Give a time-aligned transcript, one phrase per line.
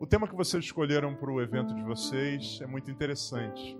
[0.00, 3.76] O tema que vocês escolheram para o evento de vocês é muito interessante.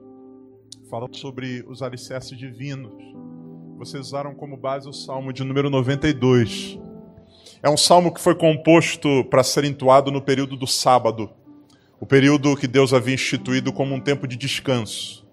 [0.88, 2.92] Fala sobre os alicerces divinos.
[3.76, 6.79] Vocês usaram como base o Salmo de número 92.
[7.61, 11.30] É um salmo que foi composto para ser entoado no período do sábado,
[11.99, 15.26] o período que Deus havia instituído como um tempo de descanso.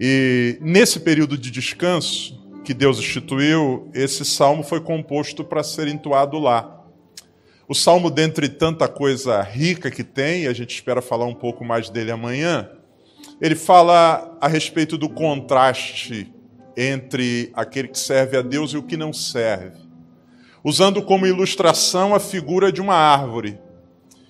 [0.00, 6.38] E nesse período de descanso que Deus instituiu, esse salmo foi composto para ser entoado
[6.38, 6.79] lá.
[7.70, 11.64] O salmo, dentre tanta coisa rica que tem, e a gente espera falar um pouco
[11.64, 12.68] mais dele amanhã,
[13.40, 16.34] ele fala a respeito do contraste
[16.76, 19.78] entre aquele que serve a Deus e o que não serve,
[20.64, 23.56] usando como ilustração a figura de uma árvore.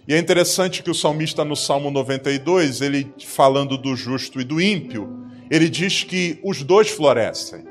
[0.07, 4.61] E é interessante que o salmista, no Salmo 92, ele falando do justo e do
[4.61, 7.65] ímpio, ele diz que os dois florescem.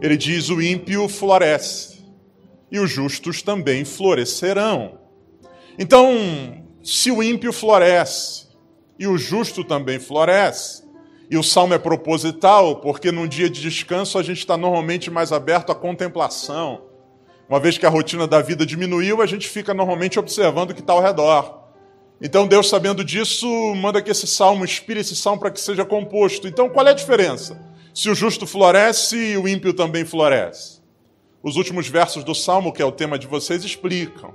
[0.00, 1.95] Ele diz: o ímpio floresce
[2.70, 4.98] e os justos também florescerão.
[5.78, 8.46] Então, se o ímpio floresce
[8.98, 10.86] e o justo também floresce,
[11.30, 15.32] e o salmo é proposital, porque num dia de descanso a gente está normalmente mais
[15.32, 16.82] aberto à contemplação.
[17.48, 20.80] Uma vez que a rotina da vida diminuiu, a gente fica normalmente observando o que
[20.80, 21.64] está ao redor.
[22.20, 26.48] Então Deus, sabendo disso, manda que esse salmo inspire esse salmo para que seja composto.
[26.48, 27.60] Então qual é a diferença?
[27.92, 30.75] Se o justo floresce, o ímpio também floresce.
[31.46, 34.34] Os últimos versos do Salmo, que é o tema de vocês, explicam.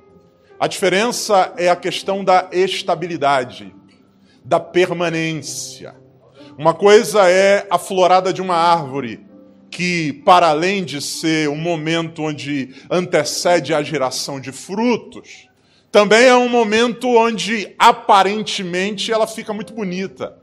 [0.58, 3.76] A diferença é a questão da estabilidade,
[4.45, 5.94] da permanência.
[6.58, 9.20] Uma coisa é a florada de uma árvore,
[9.70, 15.50] que, para além de ser um momento onde antecede a geração de frutos,
[15.92, 20.41] também é um momento onde aparentemente ela fica muito bonita.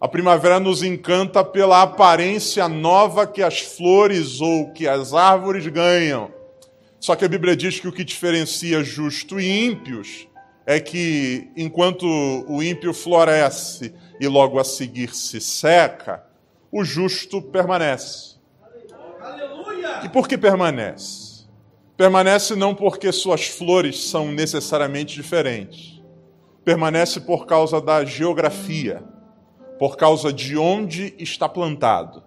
[0.00, 6.32] A primavera nos encanta pela aparência nova que as flores ou que as árvores ganham.
[7.00, 10.28] Só que a Bíblia diz que o que diferencia justo e ímpios
[10.64, 12.06] é que enquanto
[12.46, 16.24] o ímpio floresce e logo a seguir se seca,
[16.70, 18.36] o justo permanece.
[20.04, 21.44] E por que permanece?
[21.96, 26.00] Permanece não porque suas flores são necessariamente diferentes.
[26.64, 29.02] Permanece por causa da geografia
[29.78, 32.22] por causa de onde está plantado.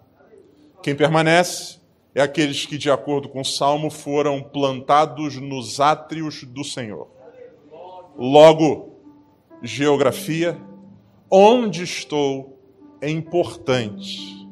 [0.81, 1.79] Quem permanece
[2.15, 7.07] é aqueles que, de acordo com o Salmo, foram plantados nos átrios do Senhor.
[8.17, 8.99] Logo,
[9.61, 10.59] geografia,
[11.29, 12.59] onde estou
[13.01, 14.47] é importante.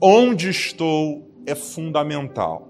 [0.00, 2.68] Onde estou é fundamental.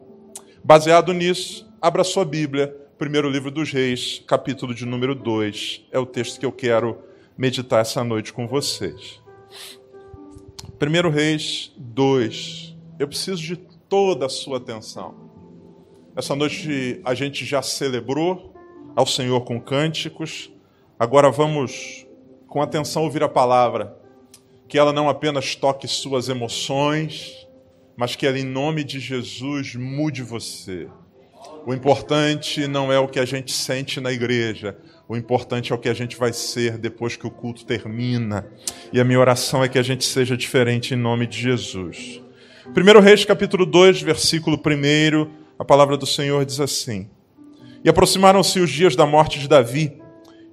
[0.62, 2.68] Baseado nisso, abra sua Bíblia,
[2.98, 5.88] primeiro livro dos Reis, capítulo de número 2.
[5.90, 6.98] É o texto que eu quero
[7.36, 9.21] meditar essa noite com vocês.
[10.82, 12.76] 1 Reis 2.
[12.98, 15.14] Eu preciso de toda a sua atenção.
[16.16, 18.52] Essa noite a gente já celebrou
[18.96, 20.50] ao Senhor com cânticos.
[20.98, 22.04] Agora vamos
[22.48, 23.96] com atenção ouvir a palavra.
[24.66, 27.46] Que ela não apenas toque suas emoções,
[27.96, 30.88] mas que ela, em nome de Jesus, mude você.
[31.64, 34.76] O importante não é o que a gente sente na igreja,
[35.12, 38.46] o importante é o que a gente vai ser depois que o culto termina.
[38.90, 42.22] E a minha oração é que a gente seja diferente em nome de Jesus.
[42.74, 47.10] 1 Reis, capítulo 2, versículo 1, a palavra do Senhor diz assim:
[47.84, 50.00] E aproximaram-se os dias da morte de Davi,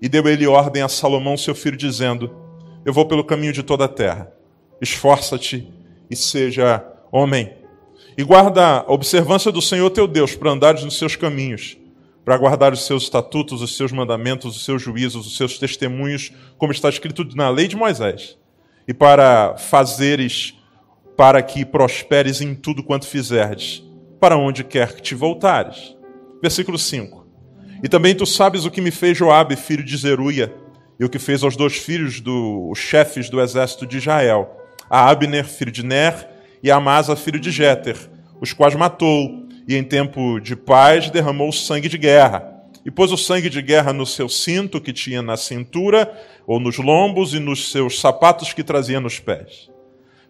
[0.01, 2.29] e deu ele ordem a Salomão, seu filho, dizendo:
[2.83, 4.29] Eu vou pelo caminho de toda a terra.
[4.81, 5.71] Esforça-te
[6.11, 7.53] e seja homem.
[8.17, 11.77] E guarda a observância do Senhor teu Deus para andares nos seus caminhos
[12.23, 16.71] para guardar os seus estatutos, os seus mandamentos, os seus juízos, os seus testemunhos, como
[16.71, 18.37] está escrito na lei de Moisés,
[18.87, 20.55] e para fazeres
[21.17, 23.83] para que prosperes em tudo quanto fizerdes,
[24.19, 25.95] para onde quer que te voltares.
[26.41, 27.27] Versículo 5.
[27.83, 30.53] E também tu sabes o que me fez Joabe, filho de Zeruia,
[30.99, 34.49] e o que fez aos dois filhos dos chefes do exército de Israel,
[34.89, 36.27] a Abner, filho de Ner,
[36.61, 37.97] e a Amasa, filho de Jéter,
[38.41, 42.55] os quais matou, e em tempo de paz derramou sangue de guerra.
[42.83, 46.11] E pôs o sangue de guerra no seu cinto que tinha na cintura,
[46.47, 49.69] ou nos lombos, e nos seus sapatos que trazia nos pés.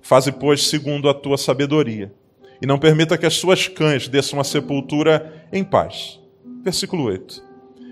[0.02, 2.12] Faze, pois, segundo a tua sabedoria,
[2.62, 6.20] e não permita que as suas cães desçam a sepultura em paz.
[6.62, 7.42] Versículo 8.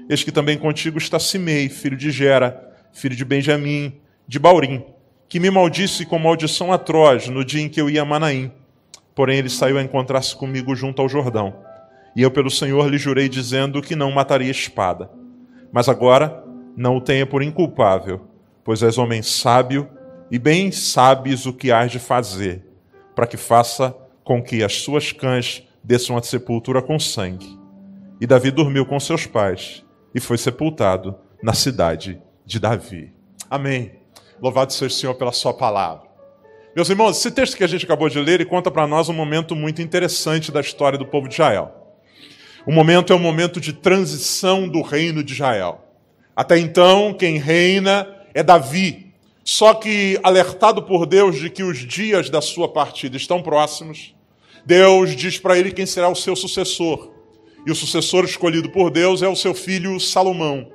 [0.09, 3.93] Eis que também contigo está Simei, filho de Gera, filho de Benjamim,
[4.27, 4.83] de Baurim,
[5.29, 8.51] que me maldisse com maldição atroz no dia em que eu ia a Manaim
[9.17, 11.55] Porém, ele saiu a encontrar-se comigo junto ao Jordão.
[12.15, 15.09] E eu, pelo Senhor, lhe jurei, dizendo que não mataria espada.
[15.71, 16.43] Mas agora
[16.75, 18.27] não o tenha por inculpável,
[18.63, 19.89] pois és homem sábio
[20.29, 22.63] e bem sabes o que hás de fazer,
[23.15, 27.57] para que faça com que as suas cães desçam a sepultura com sangue.
[28.21, 29.83] E Davi dormiu com seus pais
[30.13, 33.11] e foi sepultado na cidade de Davi.
[33.49, 33.93] Amém.
[34.39, 36.06] Louvado seja o Senhor pela sua palavra.
[36.77, 39.13] Meus irmãos, esse texto que a gente acabou de ler, ele conta para nós um
[39.13, 41.71] momento muito interessante da história do povo de Israel.
[42.67, 45.83] O momento é um momento de transição do reino de Israel.
[46.35, 49.11] Até então, quem reina é Davi.
[49.43, 54.13] Só que, alertado por Deus de que os dias da sua partida estão próximos,
[54.63, 57.11] Deus diz para ele quem será o seu sucessor.
[57.65, 60.71] E o sucessor escolhido por Deus é o seu filho Salomão.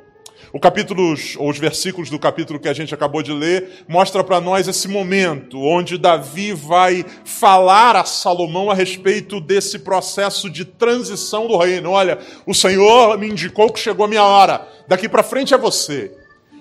[0.54, 4.38] O capítulo, ou os versículos do capítulo que a gente acabou de ler, mostra para
[4.38, 11.48] nós esse momento onde Davi vai falar a Salomão a respeito desse processo de transição
[11.48, 11.92] do reino.
[11.92, 14.68] Olha, o Senhor me indicou que chegou a minha hora.
[14.86, 16.12] Daqui para frente é você.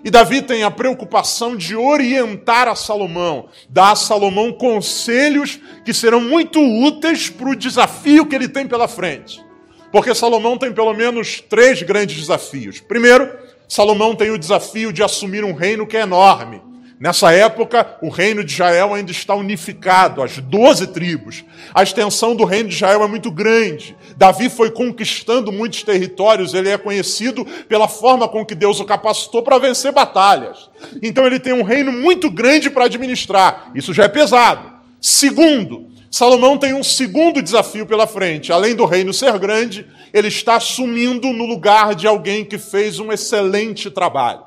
[0.05, 6.21] E Davi tem a preocupação de orientar a Salomão, dar a Salomão conselhos que serão
[6.21, 9.44] muito úteis para o desafio que ele tem pela frente.
[9.91, 12.79] Porque Salomão tem pelo menos três grandes desafios.
[12.79, 13.40] Primeiro,
[13.71, 16.62] Salomão tem o desafio de assumir um reino que é enorme.
[17.00, 21.45] Nessa época, o reino de Israel ainda está unificado, as doze tribos.
[21.73, 23.95] A extensão do reino de Israel é muito grande.
[24.18, 29.41] Davi foi conquistando muitos territórios, ele é conhecido pela forma com que Deus o capacitou
[29.41, 30.69] para vencer batalhas.
[31.01, 33.71] Então ele tem um reino muito grande para administrar.
[33.73, 34.69] Isso já é pesado.
[35.00, 38.51] Segundo, Salomão tem um segundo desafio pela frente.
[38.51, 43.13] Além do reino ser grande, ele está assumindo no lugar de alguém que fez um
[43.13, 44.41] excelente trabalho.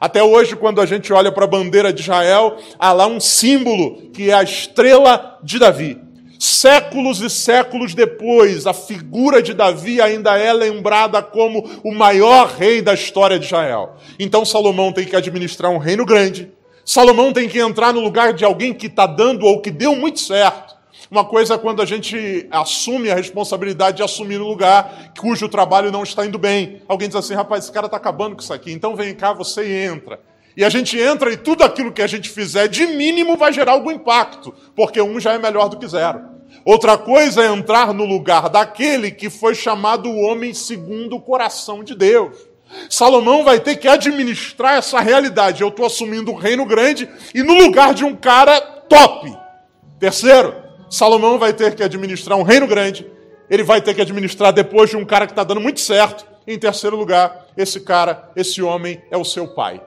[0.00, 4.10] Até hoje, quando a gente olha para a bandeira de Israel, há lá um símbolo
[4.14, 5.98] que é a estrela de Davi.
[6.38, 12.80] Séculos e séculos depois, a figura de Davi ainda é lembrada como o maior rei
[12.80, 13.96] da história de Israel.
[14.18, 16.50] Então Salomão tem que administrar um reino grande.
[16.82, 20.18] Salomão tem que entrar no lugar de alguém que está dando ou que deu muito
[20.18, 20.79] certo.
[21.10, 25.90] Uma coisa é quando a gente assume a responsabilidade de assumir um lugar cujo trabalho
[25.90, 26.82] não está indo bem.
[26.86, 29.86] Alguém diz assim, rapaz, esse cara está acabando com isso aqui, então vem cá, você
[29.86, 30.20] entra.
[30.56, 33.72] E a gente entra e tudo aquilo que a gente fizer de mínimo vai gerar
[33.72, 36.20] algum impacto, porque um já é melhor do que zero.
[36.64, 41.82] Outra coisa é entrar no lugar daquele que foi chamado o homem segundo o coração
[41.82, 42.36] de Deus.
[42.88, 45.62] Salomão vai ter que administrar essa realidade.
[45.62, 49.36] Eu estou assumindo um reino grande e no lugar de um cara top.
[49.98, 53.06] Terceiro, Salomão vai ter que administrar um reino grande,
[53.48, 56.26] ele vai ter que administrar depois de um cara que está dando muito certo.
[56.46, 59.80] Em terceiro lugar, esse cara, esse homem, é o seu pai.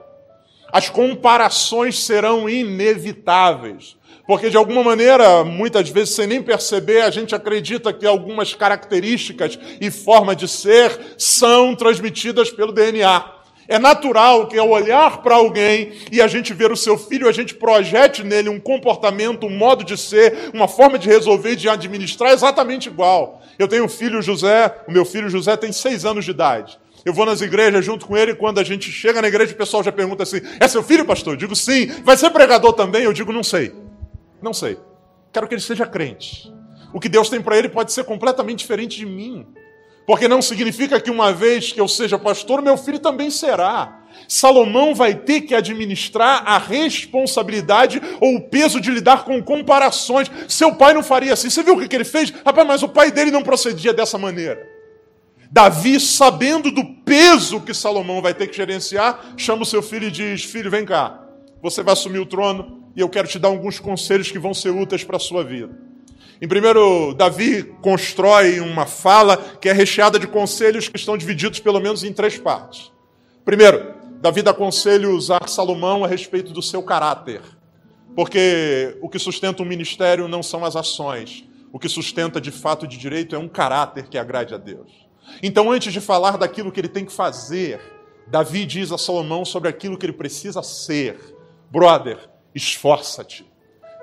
[0.72, 3.96] As comparações serão inevitáveis.
[4.26, 9.58] Porque, de alguma maneira, muitas vezes, sem nem perceber, a gente acredita que algumas características
[9.80, 13.33] e forma de ser são transmitidas pelo DNA.
[13.66, 17.32] É natural que ao olhar para alguém e a gente ver o seu filho, a
[17.32, 22.32] gente projete nele um comportamento, um modo de ser, uma forma de resolver, de administrar
[22.32, 23.42] exatamente igual.
[23.58, 26.78] Eu tenho um filho José, o meu filho José tem seis anos de idade.
[27.04, 29.56] Eu vou nas igrejas junto com ele e quando a gente chega na igreja o
[29.56, 31.34] pessoal já pergunta assim: é seu filho, pastor?
[31.34, 31.86] Eu digo sim.
[32.02, 33.02] Vai ser pregador também?
[33.02, 33.74] Eu digo não sei.
[34.40, 34.78] Não sei.
[35.32, 36.50] Quero que ele seja crente.
[36.92, 39.46] O que Deus tem para ele pode ser completamente diferente de mim.
[40.06, 44.02] Porque não significa que uma vez que eu seja pastor, meu filho também será.
[44.28, 50.30] Salomão vai ter que administrar a responsabilidade ou o peso de lidar com comparações.
[50.46, 51.48] Seu pai não faria assim.
[51.48, 52.30] Você viu o que ele fez?
[52.44, 54.74] Rapaz, mas o pai dele não procedia dessa maneira.
[55.50, 60.10] Davi, sabendo do peso que Salomão vai ter que gerenciar, chama o seu filho e
[60.10, 61.20] diz: Filho, vem cá.
[61.62, 64.70] Você vai assumir o trono e eu quero te dar alguns conselhos que vão ser
[64.70, 65.93] úteis para a sua vida.
[66.40, 71.80] Em primeiro, Davi constrói uma fala que é recheada de conselhos que estão divididos pelo
[71.80, 72.90] menos em três partes.
[73.44, 77.42] Primeiro, Davi dá conselhos a Salomão a respeito do seu caráter.
[78.16, 81.44] Porque o que sustenta o ministério não são as ações.
[81.72, 84.90] O que sustenta de fato de direito é um caráter que agrade a Deus.
[85.42, 87.80] Então, antes de falar daquilo que ele tem que fazer,
[88.26, 91.36] Davi diz a Salomão sobre aquilo que ele precisa ser.
[91.70, 92.18] Brother,
[92.54, 93.44] esforça-te.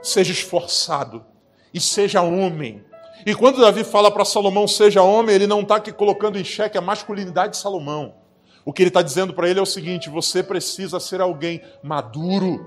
[0.01, 1.25] Seja esforçado
[1.73, 2.83] e seja homem.
[3.25, 6.77] E quando Davi fala para Salomão, seja homem, ele não está aqui colocando em xeque
[6.77, 8.15] a masculinidade de Salomão.
[8.65, 12.65] O que ele está dizendo para ele é o seguinte: você precisa ser alguém maduro.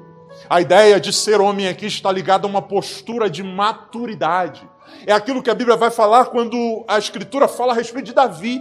[0.48, 4.68] A ideia de ser homem aqui está ligada a uma postura de maturidade.
[5.06, 8.60] É aquilo que a Bíblia vai falar quando a Escritura fala a respeito de Davi.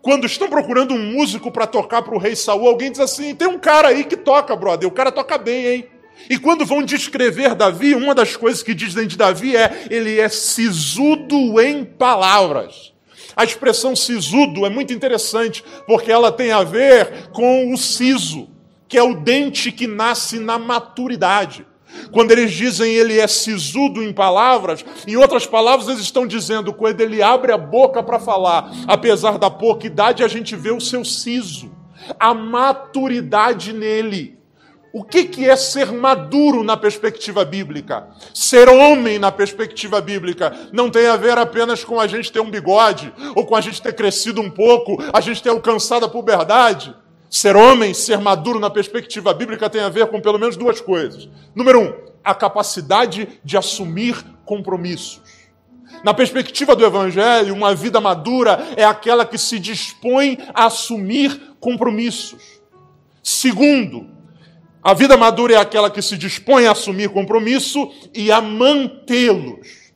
[0.00, 3.48] Quando estão procurando um músico para tocar para o rei Saul, alguém diz assim: tem
[3.48, 5.88] um cara aí que toca, brother, o cara toca bem, hein?
[6.28, 10.28] E quando vão descrever Davi, uma das coisas que dizem de Davi é: ele é
[10.28, 12.92] sisudo em palavras.
[13.36, 18.48] A expressão sisudo é muito interessante, porque ela tem a ver com o siso,
[18.88, 21.64] que é o dente que nasce na maturidade.
[22.10, 27.00] Quando eles dizem ele é sisudo em palavras, em outras palavras, eles estão dizendo quando
[27.00, 31.04] ele abre a boca para falar, apesar da pouca idade, a gente vê o seu
[31.04, 31.70] siso.
[32.18, 34.37] a maturidade nele.
[34.98, 38.08] O que, que é ser maduro na perspectiva bíblica?
[38.34, 42.50] Ser homem na perspectiva bíblica não tem a ver apenas com a gente ter um
[42.50, 46.92] bigode, ou com a gente ter crescido um pouco, a gente ter alcançado a puberdade.
[47.30, 51.28] Ser homem, ser maduro na perspectiva bíblica tem a ver com pelo menos duas coisas.
[51.54, 55.20] Número um, a capacidade de assumir compromissos.
[56.02, 62.58] Na perspectiva do Evangelho, uma vida madura é aquela que se dispõe a assumir compromissos.
[63.22, 64.17] Segundo,
[64.82, 69.92] a vida madura é aquela que se dispõe a assumir compromisso e a mantê-los.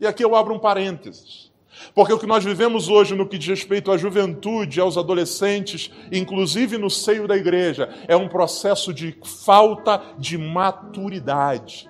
[0.00, 1.50] E aqui eu abro um parênteses.
[1.94, 6.78] Porque o que nós vivemos hoje no que diz respeito à juventude, aos adolescentes, inclusive
[6.78, 11.88] no seio da igreja, é um processo de falta de maturidade.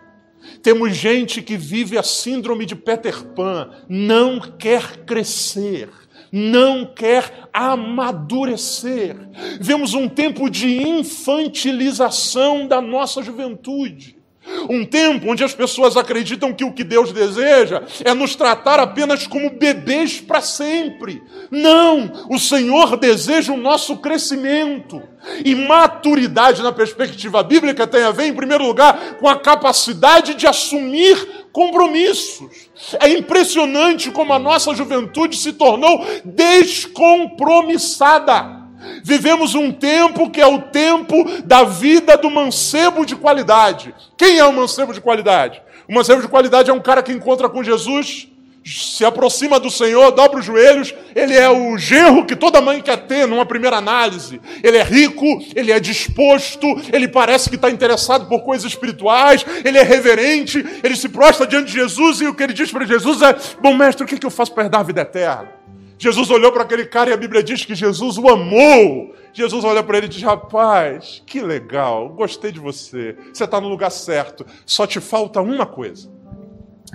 [0.62, 5.90] Temos gente que vive a síndrome de Peter Pan, não quer crescer,
[6.32, 9.16] não quer amadurecer.
[9.60, 14.19] Vemos um tempo de infantilização da nossa juventude.
[14.68, 19.26] Um tempo onde as pessoas acreditam que o que Deus deseja é nos tratar apenas
[19.26, 21.22] como bebês para sempre.
[21.50, 22.26] Não!
[22.28, 25.02] O Senhor deseja o nosso crescimento.
[25.44, 30.46] E maturidade na perspectiva bíblica tem a ver, em primeiro lugar, com a capacidade de
[30.46, 32.70] assumir compromissos.
[32.98, 38.59] É impressionante como a nossa juventude se tornou descompromissada.
[39.02, 43.94] Vivemos um tempo que é o tempo da vida do mancebo de qualidade.
[44.16, 45.62] Quem é o mancebo de qualidade?
[45.88, 48.28] O mancebo de qualidade é um cara que encontra com Jesus,
[48.64, 52.98] se aproxima do Senhor, dobra os joelhos, ele é o genro que toda mãe quer
[53.06, 54.40] ter numa primeira análise.
[54.62, 59.78] Ele é rico, ele é disposto, ele parece que está interessado por coisas espirituais, ele
[59.78, 63.22] é reverente, ele se prostra diante de Jesus e o que ele diz para Jesus
[63.22, 65.59] é: Bom mestre, o que eu faço para herdar a vida eterna?
[66.00, 69.14] Jesus olhou para aquele cara e a Bíblia diz que Jesus o amou.
[69.34, 73.14] Jesus olha para ele e diz: Rapaz, que legal, gostei de você.
[73.30, 74.46] Você está no lugar certo.
[74.64, 76.10] Só te falta uma coisa.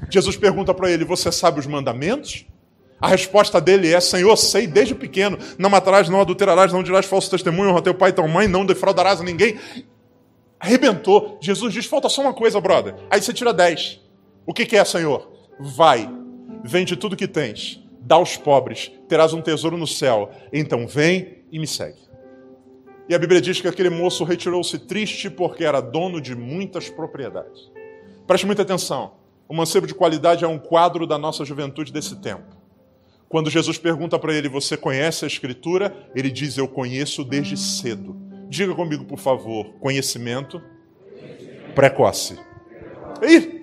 [0.09, 2.47] Jesus pergunta para ele: Você sabe os mandamentos?
[2.99, 5.37] A resposta dele é: Senhor, sei desde pequeno.
[5.59, 8.65] Não matarás, não adulterarás, não dirás falso testemunho, honra teu pai e tua mãe, não
[8.65, 9.59] defraudarás a ninguém.
[10.59, 11.37] Arrebentou.
[11.39, 12.95] Jesus diz: Falta só uma coisa, brother.
[13.11, 14.01] Aí você tira dez.
[14.47, 15.31] O que, que é, Senhor?
[15.59, 16.09] Vai,
[16.63, 20.31] vende tudo que tens dá aos pobres, terás um tesouro no céu.
[20.53, 22.05] Então vem e me segue.
[23.09, 27.71] E a Bíblia diz que aquele moço retirou-se triste porque era dono de muitas propriedades.
[28.25, 29.13] Preste muita atenção.
[29.47, 32.55] O mancebo de qualidade é um quadro da nossa juventude desse tempo.
[33.27, 36.09] Quando Jesus pergunta para ele: Você conhece a Escritura?
[36.15, 38.15] Ele diz: Eu conheço desde cedo.
[38.49, 40.61] Diga comigo, por favor: conhecimento
[41.75, 42.39] precoce.
[43.21, 43.61] Ih,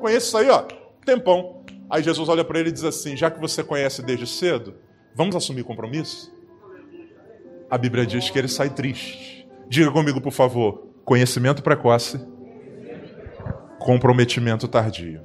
[0.00, 0.64] conheço isso aí, ó.
[1.04, 1.61] Tempão.
[1.92, 4.76] Aí Jesus olha para ele e diz assim: Já que você conhece desde cedo,
[5.14, 6.32] vamos assumir compromisso?
[7.70, 9.46] A Bíblia diz que ele sai triste.
[9.68, 12.18] Diga comigo, por favor: conhecimento precoce,
[13.78, 15.20] comprometimento tardio.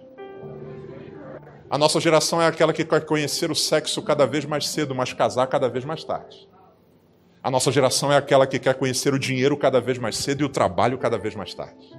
[1.69, 5.13] A nossa geração é aquela que quer conhecer o sexo cada vez mais cedo, mas
[5.13, 6.49] casar cada vez mais tarde.
[7.41, 10.43] A nossa geração é aquela que quer conhecer o dinheiro cada vez mais cedo e
[10.43, 11.97] o trabalho cada vez mais tarde.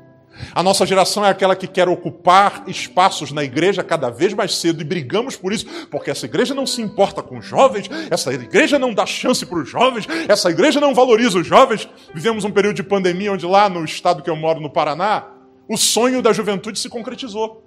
[0.54, 4.80] A nossa geração é aquela que quer ocupar espaços na igreja cada vez mais cedo
[4.80, 8.78] e brigamos por isso, porque essa igreja não se importa com os jovens, essa igreja
[8.78, 11.88] não dá chance para os jovens, essa igreja não valoriza os jovens.
[12.14, 15.26] Vivemos um período de pandemia onde lá no estado que eu moro, no Paraná,
[15.68, 17.64] o sonho da juventude se concretizou.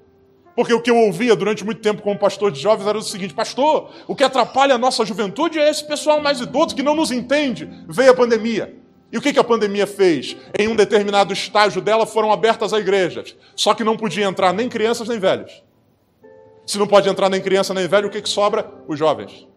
[0.56, 3.34] Porque o que eu ouvia durante muito tempo como pastor de jovens era o seguinte:
[3.34, 7.12] Pastor, o que atrapalha a nossa juventude é esse pessoal mais idoso que não nos
[7.12, 7.70] entende.
[7.88, 8.81] Veio a pandemia.
[9.12, 10.38] E o que a pandemia fez?
[10.58, 13.36] Em um determinado estágio dela foram abertas as igrejas.
[13.56, 15.64] Só que não podia entrar nem crianças nem velhos.
[16.66, 18.72] Se não pode entrar nem criança nem velho, o que, que sobra?
[18.88, 19.48] Os jovens.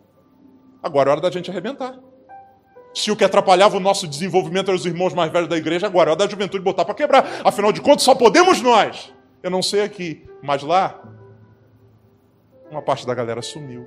[0.83, 1.97] Agora é hora da gente arrebentar.
[2.93, 6.11] Se o que atrapalhava o nosso desenvolvimento eram os irmãos mais velhos da igreja, agora
[6.11, 7.41] é hora da juventude botar para quebrar.
[7.45, 9.13] Afinal de contas, só podemos nós.
[9.43, 11.01] Eu não sei aqui, mas lá,
[12.71, 13.87] uma parte da galera sumiu.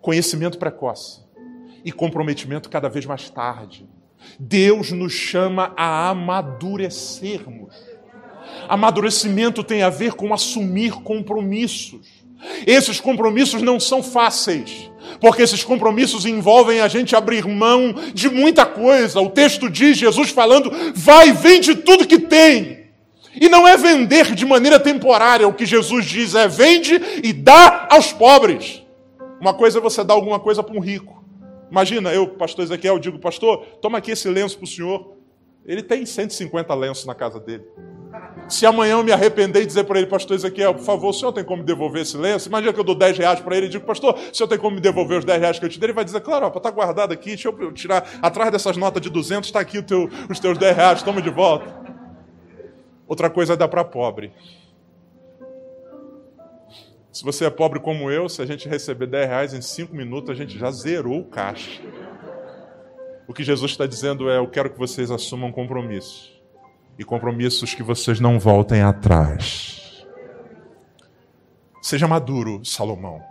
[0.00, 1.23] Conhecimento precoce
[1.84, 3.86] e comprometimento cada vez mais tarde.
[4.38, 7.74] Deus nos chama a amadurecermos.
[8.68, 12.24] Amadurecimento tem a ver com assumir compromissos.
[12.66, 18.66] Esses compromissos não são fáceis, porque esses compromissos envolvem a gente abrir mão de muita
[18.66, 19.20] coisa.
[19.20, 22.84] O texto diz, Jesus falando, vai, vende tudo que tem.
[23.40, 27.88] E não é vender de maneira temporária, o que Jesus diz é vende e dá
[27.90, 28.82] aos pobres.
[29.40, 31.23] Uma coisa é você dar alguma coisa para um rico.
[31.70, 35.16] Imagina, eu, pastor Ezequiel, digo, pastor, toma aqui esse lenço para o senhor.
[35.64, 37.64] Ele tem 150 lenços na casa dele.
[38.48, 41.32] Se amanhã eu me arrepender e dizer para ele, pastor Ezequiel, por favor, o senhor
[41.32, 42.48] tem como devolver esse lenço?
[42.48, 44.76] Imagina que eu dou 10 reais para ele e digo, pastor, o senhor tem como
[44.76, 45.86] me devolver os 10 reais que eu te dei?
[45.86, 49.48] Ele vai dizer, claro, está guardado aqui, deixa eu tirar, atrás dessas notas de 200
[49.48, 51.74] está aqui teu, os teus 10 reais, toma de volta.
[53.08, 54.32] Outra coisa é dar para pobre.
[57.14, 60.30] Se você é pobre como eu, se a gente receber 10 reais em 5 minutos,
[60.30, 61.80] a gente já zerou o caixa.
[63.28, 66.32] O que Jesus está dizendo é: eu quero que vocês assumam compromissos.
[66.98, 70.04] E compromissos que vocês não voltem atrás.
[71.80, 73.22] Seja maduro, Salomão.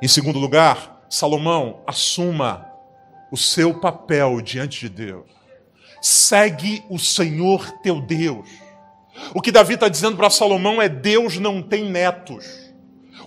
[0.00, 2.70] Em segundo lugar, Salomão, assuma
[3.32, 5.26] o seu papel diante de Deus.
[6.00, 8.48] Segue o Senhor teu Deus.
[9.34, 12.67] O que Davi está dizendo para Salomão é: Deus não tem netos.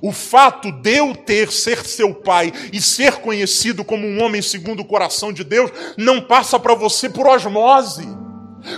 [0.02, 4.80] O fato de eu ter ser seu pai e ser conhecido como um homem segundo
[4.80, 8.08] o coração de Deus não passa para você por osmose.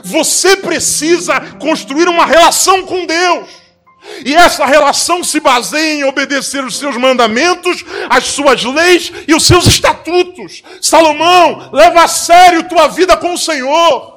[0.03, 3.63] Você precisa construir uma relação com Deus.
[4.25, 9.43] E essa relação se baseia em obedecer os seus mandamentos, as suas leis e os
[9.43, 10.61] seus estatutos.
[10.81, 14.12] Salomão, leva a sério tua vida com o Senhor.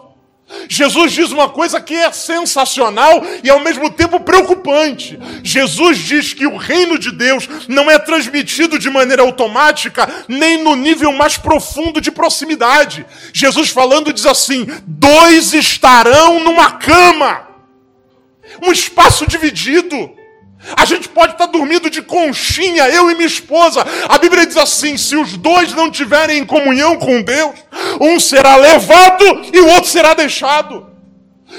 [0.68, 5.18] Jesus diz uma coisa que é sensacional e ao mesmo tempo preocupante.
[5.42, 10.75] Jesus diz que o reino de Deus não é transmitido de maneira automática, nem no
[10.75, 13.06] nível mais profundo de proximidade.
[13.32, 17.49] Jesus falando diz assim: dois estarão numa cama,
[18.62, 20.16] um espaço dividido.
[20.76, 23.85] A gente pode estar dormindo de conchinha, eu e minha esposa.
[24.08, 27.54] A Bíblia diz assim: se os dois não tiverem em comunhão com Deus,
[28.00, 30.87] um será levado e o outro será deixado.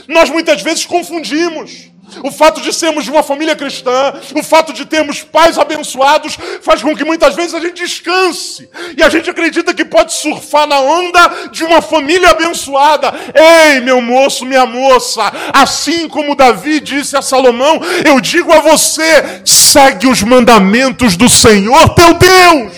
[0.07, 1.89] Nós muitas vezes confundimos.
[2.23, 6.81] O fato de sermos de uma família cristã, o fato de termos pais abençoados, faz
[6.81, 8.69] com que muitas vezes a gente descanse.
[8.97, 13.13] E a gente acredita que pode surfar na onda de uma família abençoada.
[13.33, 19.41] Ei, meu moço, minha moça, assim como Davi disse a Salomão, eu digo a você:
[19.45, 22.73] segue os mandamentos do Senhor teu Deus.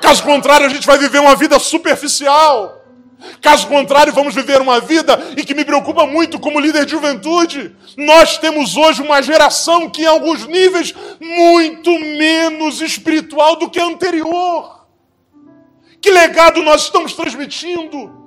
[0.00, 2.81] Caso contrário, a gente vai viver uma vida superficial.
[3.40, 7.74] Caso contrário, vamos viver uma vida e que me preocupa muito como líder de juventude.
[7.96, 13.84] Nós temos hoje uma geração que, em alguns níveis, muito menos espiritual do que a
[13.84, 14.86] anterior.
[16.00, 18.20] Que legado nós estamos transmitindo?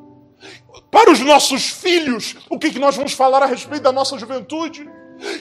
[0.89, 4.89] Para os nossos filhos, o que, que nós vamos falar a respeito da nossa juventude?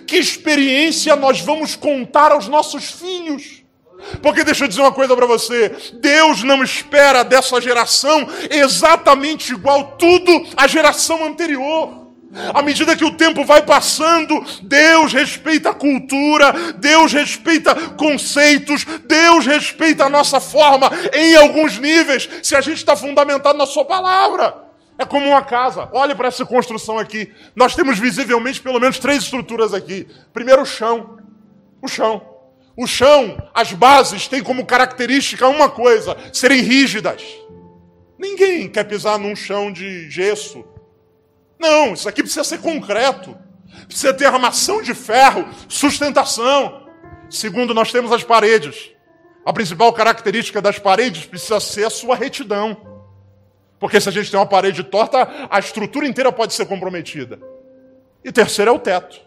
[0.06, 3.63] Que experiência nós vamos contar aos nossos filhos?
[4.22, 9.96] Porque deixa eu dizer uma coisa para você: Deus não espera dessa geração exatamente igual
[9.98, 12.04] tudo à geração anterior.
[12.52, 19.46] À medida que o tempo vai passando, Deus respeita a cultura, Deus respeita conceitos, Deus
[19.46, 24.64] respeita a nossa forma em alguns níveis, se a gente está fundamentado na Sua palavra.
[24.98, 25.88] É como uma casa.
[25.92, 27.32] Olhe para essa construção aqui.
[27.54, 30.06] Nós temos visivelmente pelo menos três estruturas aqui.
[30.32, 31.18] Primeiro, o chão.
[31.82, 32.33] O chão.
[32.76, 37.22] O chão, as bases têm como característica uma coisa: serem rígidas.
[38.18, 40.64] Ninguém quer pisar num chão de gesso.
[41.58, 43.36] Não, isso aqui precisa ser concreto.
[43.86, 46.88] Precisa ter armação de ferro, sustentação.
[47.28, 48.90] Segundo, nós temos as paredes.
[49.44, 52.76] A principal característica das paredes precisa ser a sua retidão.
[53.78, 57.38] Porque se a gente tem uma parede torta, a estrutura inteira pode ser comprometida.
[58.24, 59.20] E terceiro é o teto.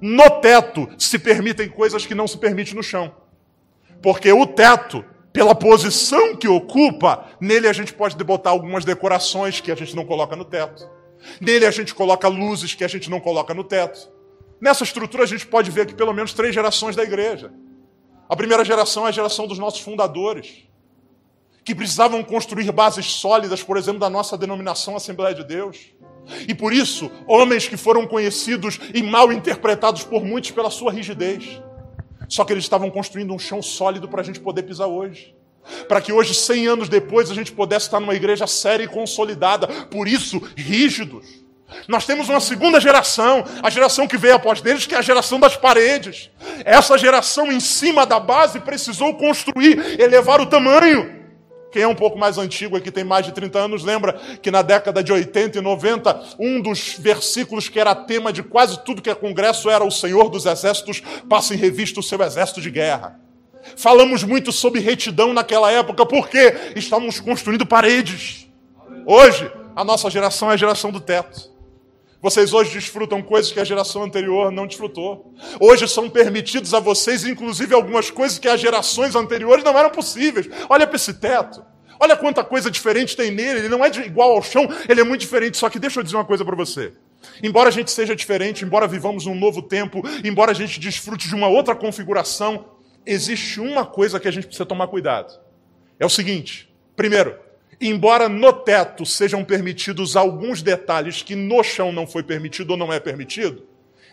[0.00, 3.14] No teto se permitem coisas que não se permite no chão.
[4.02, 9.72] Porque o teto, pela posição que ocupa, nele a gente pode botar algumas decorações que
[9.72, 10.88] a gente não coloca no teto.
[11.40, 14.08] Nele a gente coloca luzes que a gente não coloca no teto.
[14.60, 17.52] Nessa estrutura a gente pode ver aqui pelo menos três gerações da igreja.
[18.28, 20.68] A primeira geração é a geração dos nossos fundadores,
[21.68, 25.76] que precisavam construir bases sólidas, por exemplo, da nossa denominação Assembleia de Deus.
[26.48, 31.60] E por isso, homens que foram conhecidos e mal interpretados por muitos pela sua rigidez.
[32.26, 35.34] Só que eles estavam construindo um chão sólido para a gente poder pisar hoje.
[35.86, 39.66] Para que hoje, 100 anos depois, a gente pudesse estar numa igreja séria e consolidada.
[39.66, 41.26] Por isso, rígidos.
[41.86, 45.38] Nós temos uma segunda geração, a geração que veio após deles, que é a geração
[45.38, 46.30] das paredes.
[46.64, 51.17] Essa geração, em cima da base, precisou construir, elevar o tamanho.
[51.70, 54.62] Quem é um pouco mais antigo aqui, tem mais de 30 anos, lembra que na
[54.62, 59.10] década de 80 e 90, um dos versículos que era tema de quase tudo que
[59.10, 63.20] é congresso era o Senhor dos Exércitos passa em revista o seu exército de guerra.
[63.76, 68.46] Falamos muito sobre retidão naquela época, porque estávamos construindo paredes.
[69.04, 71.57] Hoje, a nossa geração é a geração do teto.
[72.20, 75.32] Vocês hoje desfrutam coisas que a geração anterior não desfrutou.
[75.60, 80.48] Hoje são permitidos a vocês, inclusive, algumas coisas que as gerações anteriores não eram possíveis.
[80.68, 81.64] Olha para esse teto.
[82.00, 83.60] Olha quanta coisa diferente tem nele.
[83.60, 85.56] Ele não é igual ao chão, ele é muito diferente.
[85.56, 86.92] Só que deixa eu dizer uma coisa para você.
[87.42, 91.34] Embora a gente seja diferente, embora vivamos num novo tempo, embora a gente desfrute de
[91.34, 92.66] uma outra configuração,
[93.06, 95.38] existe uma coisa que a gente precisa tomar cuidado.
[96.00, 97.36] É o seguinte: primeiro,
[97.80, 102.92] embora no teto sejam permitidos alguns detalhes que no chão não foi permitido ou não
[102.92, 103.66] é permitido,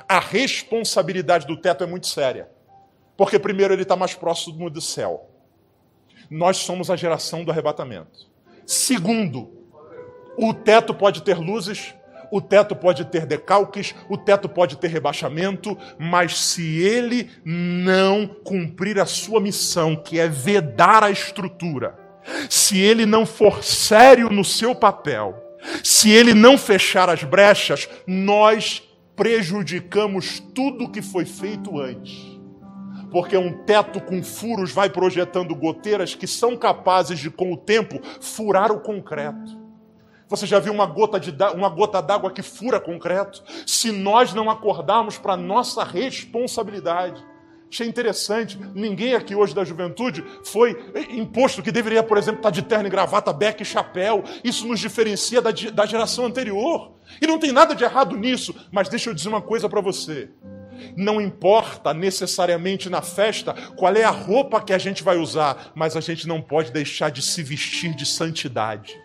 [0.07, 2.49] a responsabilidade do teto é muito séria.
[3.17, 5.29] Porque, primeiro, ele está mais próximo do céu.
[6.29, 8.29] Nós somos a geração do arrebatamento.
[8.65, 9.51] Segundo,
[10.37, 11.95] o teto pode ter luzes,
[12.31, 18.99] o teto pode ter decalques, o teto pode ter rebaixamento, mas se ele não cumprir
[18.99, 22.04] a sua missão, que é vedar a estrutura,
[22.49, 25.35] se ele não for sério no seu papel,
[25.83, 28.83] se ele não fechar as brechas, nós
[29.15, 32.35] prejudicamos tudo que foi feito antes.
[33.11, 37.99] Porque um teto com furos vai projetando goteiras que são capazes de, com o tempo,
[38.19, 39.63] furar o concreto.
[40.27, 43.43] Você já viu uma gota de uma gota d'água que fura concreto?
[43.65, 47.23] Se nós não acordarmos para nossa responsabilidade.
[47.71, 50.77] Achei interessante, ninguém aqui hoje da juventude foi
[51.09, 54.23] imposto que deveria, por exemplo, estar de terno e gravata, beck e chapéu.
[54.43, 56.93] Isso nos diferencia da, da geração anterior.
[57.21, 60.29] E não tem nada de errado nisso, mas deixa eu dizer uma coisa para você.
[60.95, 65.95] Não importa necessariamente na festa qual é a roupa que a gente vai usar, mas
[65.95, 68.95] a gente não pode deixar de se vestir de santidade.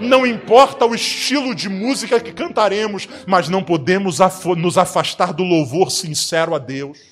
[0.00, 4.18] Não importa o estilo de música que cantaremos, mas não podemos
[4.56, 7.09] nos afastar do louvor sincero a Deus.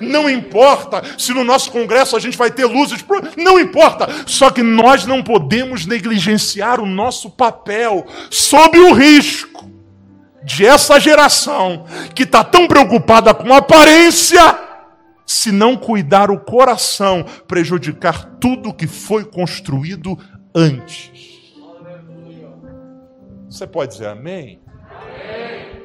[0.00, 3.04] Não importa se no nosso congresso a gente vai ter luzes,
[3.36, 4.08] não importa.
[4.26, 9.70] Só que nós não podemos negligenciar o nosso papel sob o risco
[10.44, 14.58] de essa geração que está tão preocupada com aparência,
[15.24, 20.18] se não cuidar o coração, prejudicar tudo que foi construído
[20.54, 21.10] antes.
[23.48, 24.60] Você pode dizer amém?
[24.90, 25.82] amém?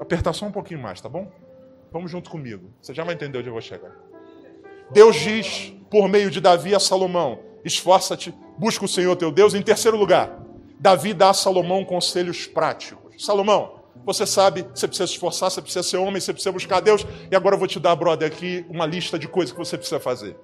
[0.00, 1.30] Apertar só um pouquinho mais, tá bom?
[1.90, 2.70] Vamos junto comigo.
[2.80, 3.92] Você já vai entender onde eu vou chegar.
[4.90, 9.54] Deus diz, por meio de Davi a Salomão: esforça-te, busca o Senhor teu Deus.
[9.54, 10.42] Em terceiro lugar,
[10.78, 13.24] Davi dá a Salomão conselhos práticos.
[13.24, 17.06] Salomão, você sabe, você precisa se esforçar, você precisa ser homem, você precisa buscar Deus.
[17.30, 19.98] E agora eu vou te dar, brother, aqui uma lista de coisas que você precisa
[19.98, 20.36] fazer.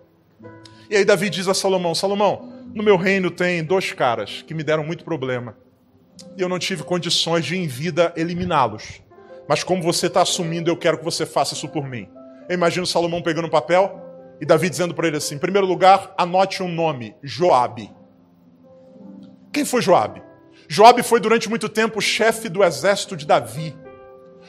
[0.91, 4.63] E aí Davi diz a Salomão: Salomão, no meu reino tem dois caras que me
[4.63, 5.57] deram muito problema
[6.37, 9.01] e eu não tive condições de, em vida, eliminá-los.
[9.49, 12.09] Mas como você está assumindo, eu quero que você faça isso por mim.
[12.49, 14.01] Eu imagino Salomão pegando um papel
[14.41, 17.91] e Davi dizendo para ele assim: em primeiro lugar, anote um nome: Joabe.
[19.53, 20.23] Quem foi Joabe?
[20.69, 23.77] Joabe foi durante muito tempo o chefe do exército de Davi.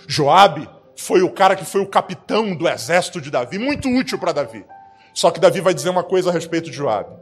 [0.08, 4.32] Joabe foi o cara que foi o capitão do exército de Davi, muito útil para
[4.32, 4.66] Davi.
[5.14, 7.16] Só que Davi vai dizer uma coisa a respeito de Joabe.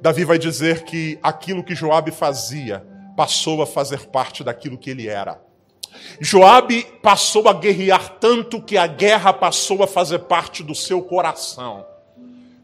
[0.00, 5.08] Davi vai dizer que aquilo que Joabe fazia passou a fazer parte daquilo que ele
[5.08, 5.40] era.
[6.20, 11.84] Joabe passou a guerrear tanto que a guerra passou a fazer parte do seu coração.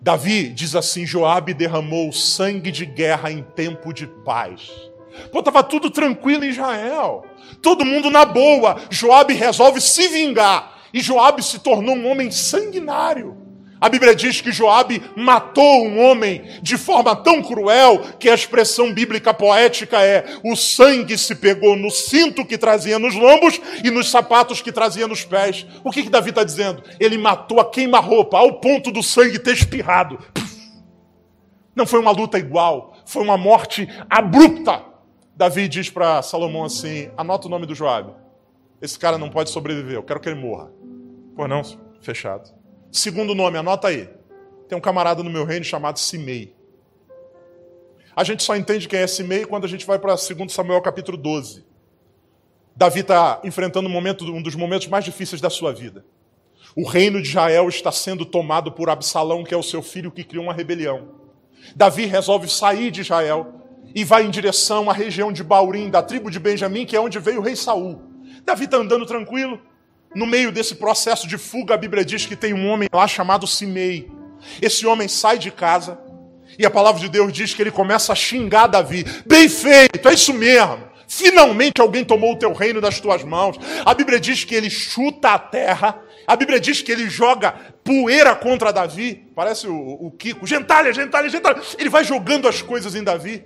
[0.01, 4.71] Davi diz assim: Joabe derramou sangue de guerra em tempo de paz.
[5.31, 7.25] Pô, estava tudo tranquilo em Israel.
[7.61, 8.81] Todo mundo na boa.
[8.88, 10.79] Joabe resolve se vingar.
[10.93, 13.37] E Joabe se tornou um homem sanguinário.
[13.81, 18.93] A Bíblia diz que Joabe matou um homem de forma tão cruel que a expressão
[18.93, 24.11] bíblica poética é: o sangue se pegou no cinto que trazia nos lombos e nos
[24.11, 25.66] sapatos que trazia nos pés.
[25.83, 26.83] O que, que Davi está dizendo?
[27.01, 30.19] Ele matou a queima-roupa ao ponto do sangue ter espirrado.
[31.75, 34.85] Não foi uma luta igual, foi uma morte abrupta.
[35.35, 38.12] Davi diz para Salomão assim: anota o nome do Joabe.
[38.83, 40.71] Esse cara não pode sobreviver, eu quero que ele morra.
[41.35, 41.62] Pô, não,
[42.03, 42.60] fechado.
[42.92, 44.09] Segundo nome, anota aí.
[44.68, 46.55] Tem um camarada no meu reino chamado Simei.
[48.14, 51.16] A gente só entende quem é Simei quando a gente vai para 2 Samuel capítulo
[51.16, 51.64] 12.
[52.74, 56.05] Davi está enfrentando um, momento, um dos momentos mais difíceis da sua vida.
[56.76, 60.24] O reino de Israel está sendo tomado por Absalão, que é o seu filho que
[60.24, 61.20] criou uma rebelião.
[61.76, 63.61] Davi resolve sair de Israel
[63.94, 67.18] e vai em direção à região de Baurim, da tribo de Benjamim, que é onde
[67.18, 68.03] veio o rei Saul.
[68.44, 69.61] Davi está andando tranquilo,
[70.14, 73.46] no meio desse processo de fuga, a Bíblia diz que tem um homem lá chamado
[73.46, 74.11] Simei.
[74.61, 75.99] Esse homem sai de casa
[76.59, 79.05] e a palavra de Deus diz que ele começa a xingar Davi.
[79.27, 80.90] Bem feito, é isso mesmo.
[81.07, 83.57] Finalmente alguém tomou o teu reino das tuas mãos.
[83.85, 86.01] A Bíblia diz que ele chuta a terra.
[86.27, 89.27] A Bíblia diz que ele joga poeira contra Davi.
[89.35, 90.46] Parece o, o Kiko.
[90.46, 91.61] Gentalha, gentalha, gentalha.
[91.79, 93.44] Ele vai jogando as coisas em Davi.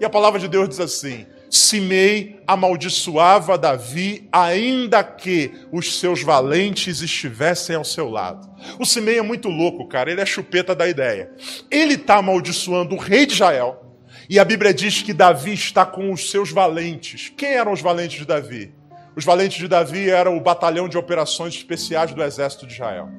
[0.00, 7.02] E a palavra de Deus diz assim: Simei amaldiçoava Davi, ainda que os seus valentes
[7.02, 8.48] estivessem ao seu lado.
[8.78, 11.30] O Simei é muito louco, cara, ele é chupeta da ideia.
[11.70, 13.98] Ele está amaldiçoando o rei de Israel,
[14.30, 17.30] e a Bíblia diz que Davi está com os seus valentes.
[17.36, 18.72] Quem eram os valentes de Davi?
[19.14, 23.10] Os valentes de Davi eram o batalhão de operações especiais do exército de Israel.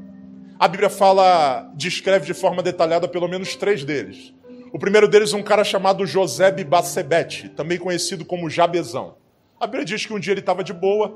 [0.60, 4.34] A Bíblia fala, descreve de forma detalhada pelo menos três deles.
[4.74, 9.18] O primeiro deles, um cara chamado José Bassebete, também conhecido como Jabezão.
[9.60, 11.14] A Bíblia diz que um dia ele estava de boa,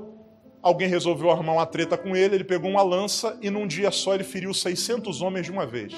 [0.62, 4.14] alguém resolveu armar uma treta com ele, ele pegou uma lança e num dia só
[4.14, 5.92] ele feriu 600 homens de uma vez.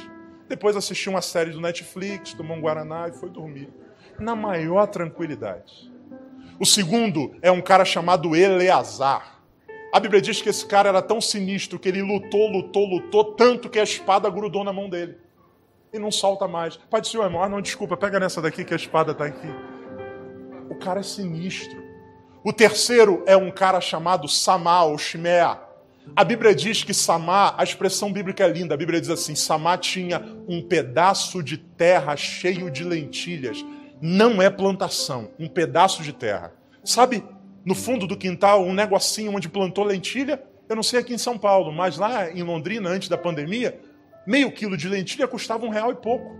[0.48, 3.68] Depois assistiu uma série do Netflix, tomou um Guaraná e foi dormir.
[4.18, 5.92] Na maior tranquilidade.
[6.58, 9.42] O segundo é um cara chamado Eleazar.
[9.94, 13.70] A Bíblia diz que esse cara era tão sinistro que ele lutou, lutou, lutou, tanto
[13.70, 15.18] que a espada grudou na mão dele
[15.92, 16.78] e não solta mais.
[16.90, 19.48] Pai do Senhor, irmão, ah, não, desculpa, pega nessa daqui que a espada está aqui.
[20.70, 21.84] O cara é sinistro.
[22.44, 25.60] O terceiro é um cara chamado Samá ou Shimea.
[26.16, 28.74] A Bíblia diz que Samá, a expressão bíblica é linda.
[28.74, 33.64] A Bíblia diz assim: Samá tinha um pedaço de terra cheio de lentilhas.
[34.02, 36.54] Não é plantação, um pedaço de terra.
[36.84, 37.24] Sabe,
[37.66, 40.42] no fundo do quintal, um negocinho onde plantou lentilha?
[40.70, 43.80] Eu não sei aqui em São Paulo, mas lá em Londrina, antes da pandemia,
[44.30, 46.38] meio quilo de lentilha custava um real e pouco.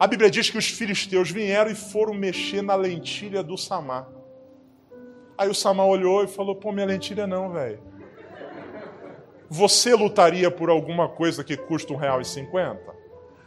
[0.00, 4.08] A Bíblia diz que os filisteus vieram e foram mexer na lentilha do Samar.
[5.36, 7.82] Aí o Samar olhou e falou: pô, minha lentilha não, velho.
[9.50, 12.94] Você lutaria por alguma coisa que custa um real e cinquenta?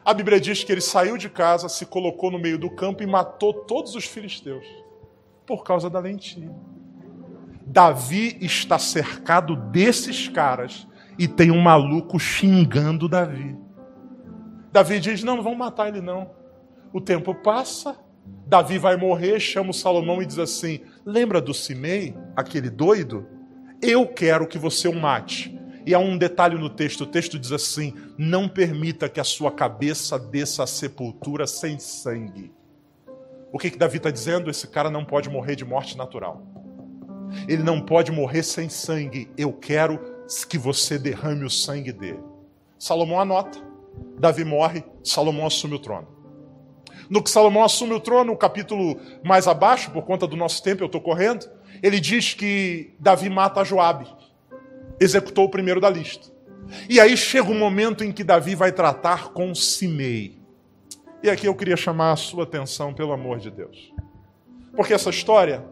[0.05, 3.07] A Bíblia diz que ele saiu de casa, se colocou no meio do campo e
[3.07, 4.67] matou todos os filisteus
[5.43, 6.51] por causa da lentilha.
[7.65, 13.57] Davi está cercado desses caras e tem um maluco xingando Davi.
[14.71, 16.29] Davi diz: Não, não vão matar ele não.
[16.91, 17.97] O tempo passa,
[18.45, 23.27] Davi vai morrer, chama o Salomão e diz assim: Lembra do Simei, aquele doido?
[23.81, 25.57] Eu quero que você o mate.
[25.85, 29.51] E há um detalhe no texto: o texto diz assim: Não permita que a sua
[29.51, 32.51] cabeça desça à sepultura sem sangue.
[33.51, 34.49] O que, que Davi está dizendo?
[34.49, 36.45] Esse cara não pode morrer de morte natural.
[37.47, 39.29] Ele não pode morrer sem sangue.
[39.37, 40.14] Eu quero
[40.47, 42.23] que você derrame o sangue dele.
[42.77, 43.59] Salomão anota,
[44.19, 46.07] Davi morre, Salomão assume o trono.
[47.09, 50.81] No que Salomão assume o trono, o capítulo mais abaixo, por conta do nosso tempo,
[50.81, 51.47] eu estou correndo,
[51.83, 54.07] ele diz que Davi mata Joabe,
[54.99, 56.33] executou o primeiro da lista.
[56.89, 60.39] E aí chega o momento em que Davi vai tratar com Simei.
[61.21, 63.93] E aqui eu queria chamar a sua atenção, pelo amor de Deus.
[64.75, 65.63] Porque essa história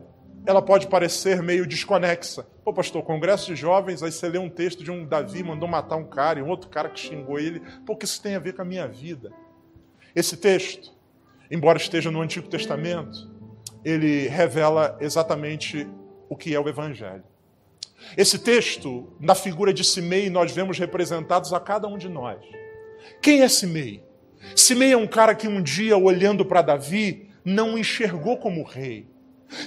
[0.45, 2.45] ela pode parecer meio desconexa.
[2.63, 5.95] Pô, pastor, congresso de jovens, aí você lê um texto de um Davi mandou matar
[5.95, 7.61] um cara e um outro cara que xingou ele.
[7.85, 9.31] Pô, que isso tem a ver com a minha vida?
[10.15, 10.91] Esse texto,
[11.49, 13.31] embora esteja no Antigo Testamento,
[13.83, 15.87] ele revela exatamente
[16.29, 17.23] o que é o Evangelho.
[18.17, 22.39] Esse texto, na figura de Simei, nós vemos representados a cada um de nós.
[23.21, 24.03] Quem é Simei?
[24.55, 29.12] Simei é um cara que um dia, olhando para Davi, não enxergou como rei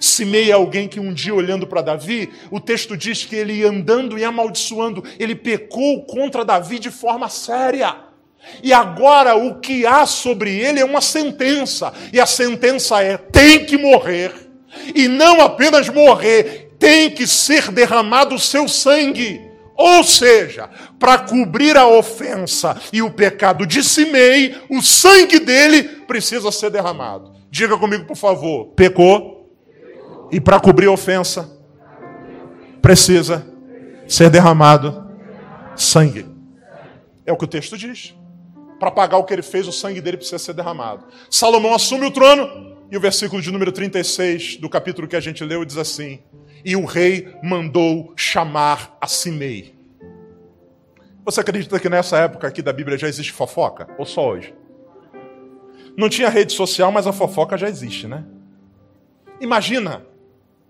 [0.01, 4.19] Simei é alguém que um dia, olhando para Davi, o texto diz que ele andando
[4.19, 7.97] e amaldiçoando, ele pecou contra Davi de forma séria.
[8.63, 13.65] E agora o que há sobre ele é uma sentença, e a sentença é: tem
[13.65, 14.33] que morrer,
[14.95, 19.41] e não apenas morrer, tem que ser derramado o seu sangue.
[19.77, 26.51] Ou seja, para cobrir a ofensa e o pecado de Simei, o sangue dele precisa
[26.51, 27.35] ser derramado.
[27.51, 29.36] Diga comigo, por favor: pecou,
[30.31, 31.51] e para cobrir ofensa,
[32.81, 33.47] precisa
[34.07, 35.07] ser derramado
[35.75, 36.27] sangue.
[37.25, 38.15] É o que o texto diz.
[38.79, 41.07] Para pagar o que ele fez, o sangue dele precisa ser derramado.
[41.31, 45.43] Salomão assume o trono, e o versículo de número 36 do capítulo que a gente
[45.45, 46.21] leu diz assim:
[46.65, 49.75] E o rei mandou chamar a Simei.
[51.25, 53.89] Você acredita que nessa época aqui da Bíblia já existe fofoca?
[53.99, 54.55] Ou só hoje?
[55.97, 58.25] Não tinha rede social, mas a fofoca já existe, né?
[59.41, 60.07] Imagina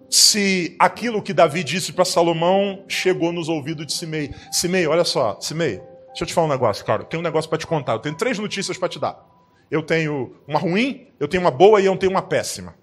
[0.09, 4.33] se aquilo que Davi disse para Salomão chegou nos ouvidos de Simei.
[4.53, 7.05] Simei, olha só, Simei, deixa eu te falar um negócio, cara.
[7.05, 7.95] Tenho um negócio para te contar.
[7.95, 9.25] Eu tenho três notícias para te dar.
[9.71, 12.75] Eu tenho uma ruim, eu tenho uma boa e eu tenho uma péssima.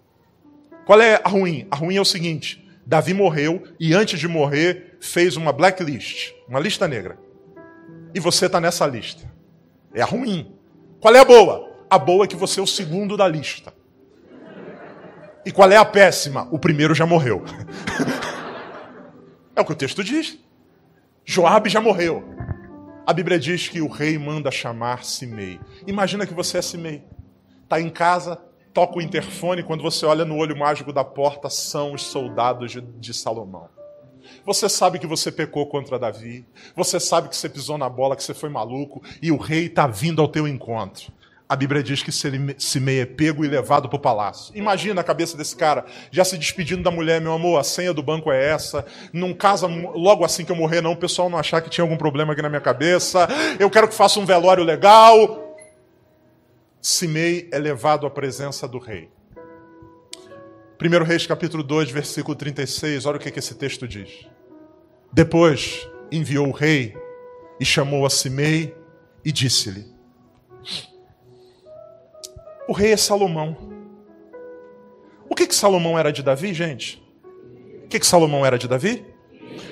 [0.85, 1.65] Qual é a ruim?
[1.71, 6.59] A ruim é o seguinte: Davi morreu e antes de morrer fez uma blacklist, uma
[6.59, 7.17] lista negra.
[8.13, 9.31] E você está nessa lista.
[9.93, 10.53] É a ruim.
[10.99, 11.71] Qual é a boa?
[11.89, 13.73] A boa é que você é o segundo da lista.
[15.45, 16.47] E qual é a péssima?
[16.51, 17.43] O primeiro já morreu.
[19.55, 20.39] é o que o texto diz.
[21.25, 22.23] Joabe já morreu.
[23.05, 25.59] A Bíblia diz que o rei manda chamar Simei.
[25.85, 27.03] Imagina que você é Simei.
[27.63, 28.39] Está em casa,
[28.73, 32.81] toca o interfone, quando você olha no olho mágico da porta, são os soldados de,
[32.81, 33.69] de Salomão.
[34.45, 36.45] Você sabe que você pecou contra Davi.
[36.75, 39.01] Você sabe que você pisou na bola, que você foi maluco.
[39.21, 41.11] E o rei está vindo ao teu encontro.
[41.47, 44.55] A Bíblia diz que Simei é pego e levado para o palácio.
[44.55, 48.01] Imagina a cabeça desse cara, já se despedindo da mulher, meu amor, a senha do
[48.01, 51.61] banco é essa, não casa logo assim que eu morrer, não, o pessoal não achar
[51.61, 53.27] que tinha algum problema aqui na minha cabeça,
[53.59, 55.57] eu quero que faça um velório legal.
[56.81, 59.09] Simei é levado à presença do rei.
[60.81, 64.27] 1 Reis capítulo 2, versículo 36, olha o que, que esse texto diz.
[65.11, 66.97] Depois enviou o rei
[67.59, 68.75] e chamou a Simei
[69.23, 69.85] e disse-lhe:
[72.67, 73.55] o rei é Salomão.
[75.29, 77.03] O que, que Salomão era de Davi, gente?
[77.85, 79.05] O que, que Salomão era de Davi?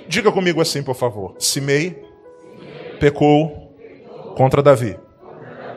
[0.07, 1.35] Diga comigo assim, por favor.
[1.39, 2.03] Simei
[2.99, 3.75] pecou
[4.35, 4.97] contra Davi.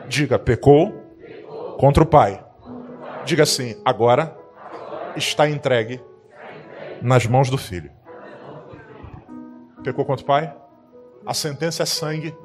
[0.07, 0.91] Diga, pecou
[1.79, 2.43] contra o pai.
[3.25, 4.37] Diga assim, agora
[5.15, 5.99] está entregue
[7.01, 7.91] nas mãos do filho.
[9.83, 10.55] Pecou contra o pai?
[11.25, 12.35] A sentença é sangue,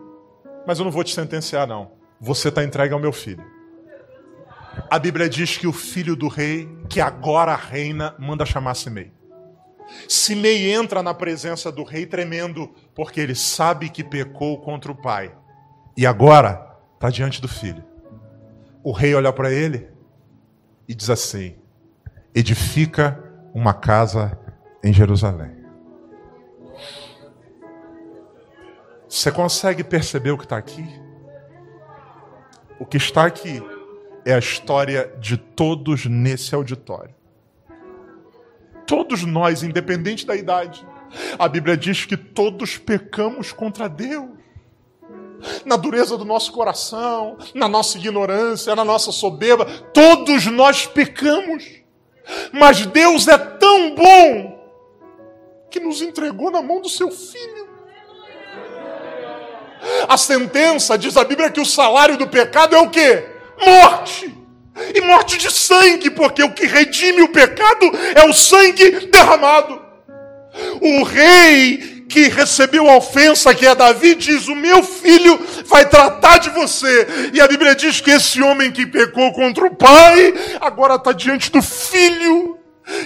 [0.66, 1.92] mas eu não vou te sentenciar, não.
[2.18, 3.44] Você está entregue ao meu filho.
[4.90, 9.12] A Bíblia diz que o filho do rei, que agora reina, manda chamar Simei.
[10.08, 15.34] Simei entra na presença do rei tremendo, porque ele sabe que pecou contra o pai.
[15.96, 17.84] E agora está diante do filho.
[18.82, 19.88] O rei olha para ele
[20.88, 21.56] e diz assim:
[22.34, 24.38] edifica uma casa
[24.82, 25.58] em Jerusalém.
[29.08, 30.86] Você consegue perceber o que está aqui?
[32.78, 33.60] O que está aqui
[34.24, 37.14] é a história de todos nesse auditório.
[38.86, 40.86] Todos nós, independente da idade.
[41.38, 44.28] A Bíblia diz que todos pecamos contra Deus.
[45.64, 51.64] Na dureza do nosso coração, na nossa ignorância, na nossa soberba, todos nós pecamos.
[52.52, 54.60] Mas Deus é tão bom
[55.70, 57.70] que nos entregou na mão do seu filho.
[60.08, 63.39] A sentença diz a Bíblia que o salário do pecado é o quê?
[63.64, 64.34] Morte.
[64.94, 69.80] E morte de sangue, porque o que redime o pecado é o sangue derramado.
[70.80, 76.38] O rei que recebeu a ofensa, que é Davi, diz: O meu filho vai tratar
[76.38, 77.30] de você.
[77.32, 81.50] E a Bíblia diz que esse homem que pecou contra o pai, agora está diante
[81.50, 82.56] do filho.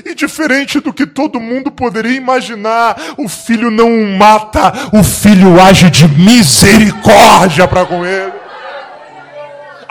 [0.02, 5.60] E diferente do que todo mundo poderia imaginar, o filho não o mata, o filho
[5.60, 8.43] age de misericórdia para com ele.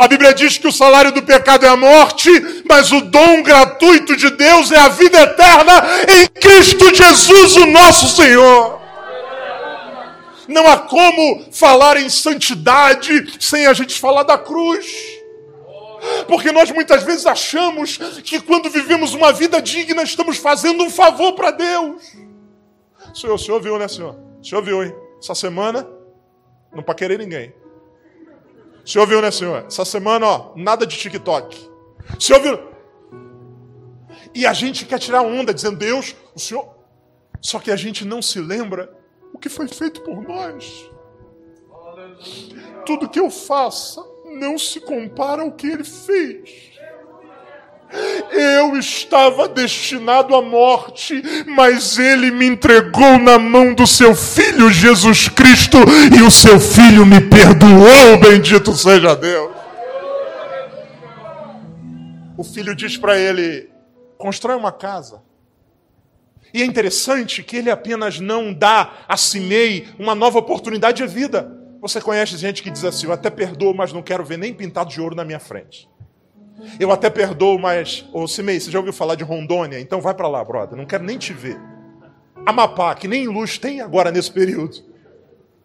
[0.04, 2.30] A Bíblia diz que o salário do pecado é a morte,
[2.68, 8.14] mas o dom gratuito de Deus é a vida eterna em Cristo Jesus, o nosso
[8.14, 8.82] Senhor.
[10.46, 14.86] Não há como falar em santidade sem a gente falar da cruz.
[16.28, 21.32] Porque nós muitas vezes achamos que quando vivemos uma vida digna, estamos fazendo um favor
[21.32, 22.04] para Deus.
[23.16, 24.18] Senhor, o senhor viu, né, senhor?
[24.42, 24.94] O senhor viu, hein?
[25.18, 25.88] Essa semana,
[26.74, 27.54] não para querer ninguém.
[28.84, 29.66] O senhor viu, né, senhor?
[29.68, 31.70] Essa semana, ó, nada de TikTok.
[32.18, 32.60] O senhor viu?
[34.36, 36.74] E a gente quer tirar onda dizendo, Deus, o senhor.
[37.40, 38.92] Só que a gente não se lembra
[39.34, 40.90] o que foi feito por nós.
[42.86, 46.73] Tudo que eu faça não se compara ao que ele fez.
[48.32, 55.28] Eu estava destinado à morte, mas ele me entregou na mão do seu filho Jesus
[55.28, 55.78] Cristo
[56.16, 59.52] e o seu filho me perdoou, bendito seja Deus.
[62.36, 63.70] O filho diz para ele:
[64.18, 65.22] constrói uma casa.
[66.54, 71.60] E é interessante que ele apenas não dá a Simei uma nova oportunidade de vida.
[71.82, 74.90] Você conhece gente que diz assim: Eu até perdoo, mas não quero ver nem pintado
[74.90, 75.90] de ouro na minha frente.
[76.80, 78.08] Eu até perdoo, mas.
[78.14, 79.80] Ô, Simei, você já ouviu falar de Rondônia?
[79.80, 80.78] Então vai para lá, brother.
[80.78, 81.60] Não quero nem te ver.
[82.46, 84.78] Amapá, que nem luz tem agora nesse período.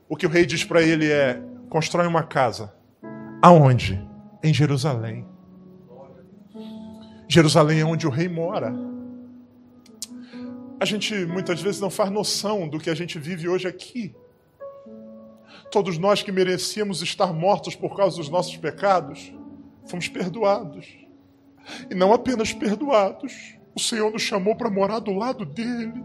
[0.09, 2.73] O que o rei diz para ele é: constrói uma casa.
[3.43, 4.05] Aonde?
[4.43, 5.27] Em Jerusalém.
[7.29, 8.75] Jerusalém é onde o rei mora.
[10.81, 14.15] A gente muitas vezes não faz noção do que a gente vive hoje aqui.
[15.71, 19.33] Todos nós que merecíamos estar mortos por causa dos nossos pecados,
[19.89, 20.87] fomos perdoados.
[21.91, 26.03] E não apenas perdoados, o Senhor nos chamou para morar do lado dele.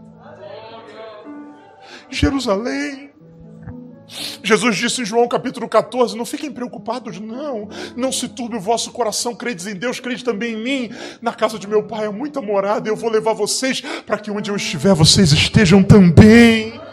[2.10, 3.12] Jerusalém.
[4.42, 7.68] Jesus disse em João capítulo 14: Não fiquem preocupados, não.
[7.96, 10.90] Não se turbe o vosso coração, credes em Deus, crede também em mim.
[11.22, 14.50] Na casa de meu pai há muita morada, eu vou levar vocês para que onde
[14.50, 16.83] eu estiver vocês estejam também.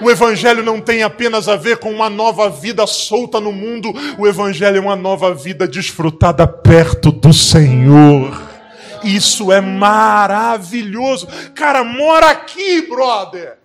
[0.00, 4.26] O Evangelho não tem apenas a ver com uma nova vida solta no mundo, o
[4.26, 8.54] Evangelho é uma nova vida desfrutada perto do Senhor.
[9.02, 11.28] Isso é maravilhoso.
[11.54, 13.58] Cara, mora aqui, brother.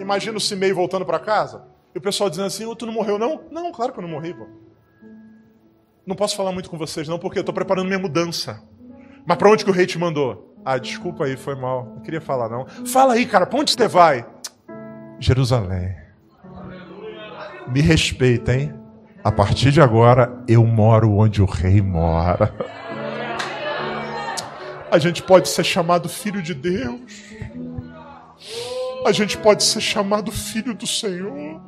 [0.00, 1.62] Imagina o Simei voltando para casa
[1.94, 3.42] e o pessoal dizendo assim: oh, Tu não morreu, não?
[3.50, 4.46] Não, claro que eu não morri, pô.
[6.06, 8.62] Não posso falar muito com vocês, não, porque eu estou preparando minha mudança.
[9.26, 10.54] Mas para onde que o rei te mandou?
[10.64, 11.94] Ah, desculpa aí, foi mal.
[11.96, 12.66] Não queria falar, não.
[12.86, 14.26] Fala aí, cara, para onde você vai?
[15.18, 15.94] Jerusalém.
[17.68, 18.74] Me respeita, hein?
[19.22, 22.54] A partir de agora, eu moro onde o rei mora.
[24.90, 27.00] A gente pode ser chamado filho de Deus.
[29.06, 31.60] A gente pode ser chamado filho do Senhor.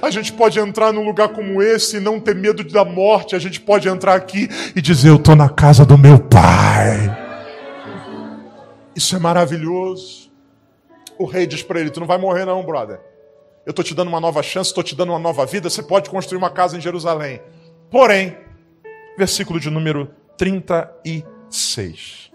[0.00, 3.34] A gente pode entrar num lugar como esse e não ter medo da morte.
[3.34, 7.14] A gente pode entrar aqui e dizer: Eu estou na casa do meu pai.
[8.94, 10.23] Isso é maravilhoso.
[11.18, 13.00] O rei diz para ele: Tu não vai morrer, não, brother.
[13.64, 15.70] Eu estou te dando uma nova chance, estou te dando uma nova vida.
[15.70, 17.40] Você pode construir uma casa em Jerusalém.
[17.90, 18.36] Porém,
[19.16, 22.30] versículo de número 36.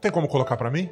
[0.00, 0.90] Tem como colocar para mim?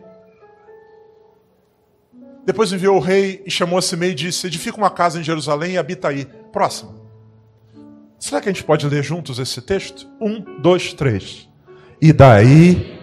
[2.44, 5.72] Depois enviou o rei e chamou a Simei e disse: Edifica uma casa em Jerusalém
[5.72, 6.26] e habita aí.
[6.52, 7.02] Próximo.
[8.18, 10.09] Será que a gente pode ler juntos esse texto?
[10.20, 11.48] Um, dois, três.
[12.00, 12.93] E daí.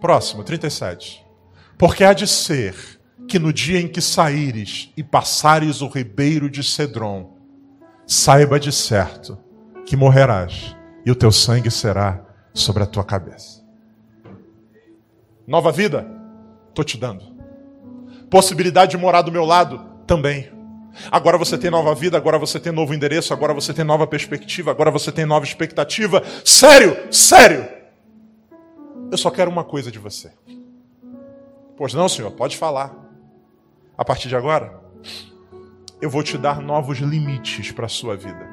[0.00, 1.24] Próximo, 37.
[1.78, 2.74] Porque há de ser
[3.28, 7.36] que no dia em que saíres e passares o ribeiro de Cedron,
[8.06, 9.38] saiba de certo
[9.86, 10.76] que morrerás,
[11.06, 13.64] e o teu sangue será sobre a tua cabeça.
[15.46, 16.06] Nova vida,
[16.68, 17.24] estou te dando.
[18.28, 20.50] Possibilidade de morar do meu lado, também.
[21.10, 24.70] Agora você tem nova vida, agora você tem novo endereço, agora você tem nova perspectiva,
[24.70, 26.22] agora você tem nova expectativa.
[26.44, 27.79] Sério, sério.
[29.10, 30.32] Eu só quero uma coisa de você.
[31.76, 32.94] Pois não, senhor, pode falar.
[33.96, 34.80] A partir de agora,
[36.00, 38.48] eu vou te dar novos limites para a sua vida.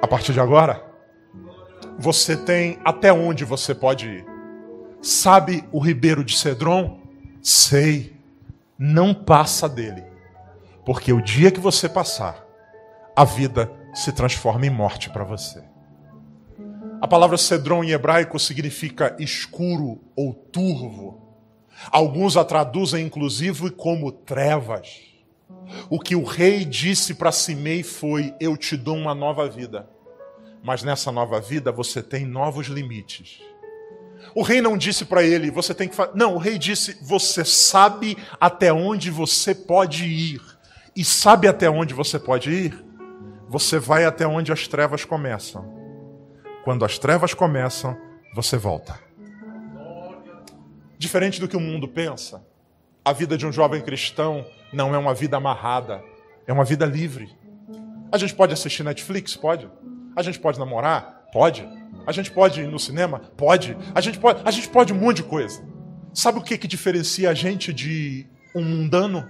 [0.00, 0.84] A partir de agora,
[1.98, 4.26] você tem até onde você pode ir.
[5.02, 7.00] Sabe o ribeiro de Cedron?
[7.42, 8.14] Sei.
[8.78, 10.04] Não passa dele.
[10.84, 12.44] Porque o dia que você passar,
[13.16, 15.73] a vida se transforma em morte para você.
[17.04, 21.20] A palavra Cedron em hebraico significa escuro ou turvo.
[21.90, 25.02] Alguns a traduzem inclusive como trevas.
[25.90, 29.86] O que o rei disse para Simei foi: Eu te dou uma nova vida
[30.64, 33.42] mas nessa nova vida você tem novos limites.
[34.34, 36.12] O rei não disse para ele, você tem que fazer.
[36.14, 40.40] Não, o rei disse, você sabe até onde você pode ir.
[40.96, 42.82] E sabe até onde você pode ir?
[43.46, 45.83] Você vai até onde as trevas começam.
[46.64, 47.94] Quando as trevas começam,
[48.34, 48.98] você volta.
[50.98, 52.42] Diferente do que o mundo pensa,
[53.04, 56.02] a vida de um jovem cristão não é uma vida amarrada,
[56.46, 57.36] é uma vida livre.
[58.10, 59.36] A gente pode assistir Netflix?
[59.36, 59.70] Pode.
[60.16, 61.26] A gente pode namorar?
[61.30, 61.68] Pode.
[62.06, 63.18] A gente pode ir no cinema?
[63.36, 63.76] Pode.
[63.94, 65.62] A gente pode, a gente pode um monte de coisa.
[66.14, 69.28] Sabe o que, que diferencia a gente de um mundano?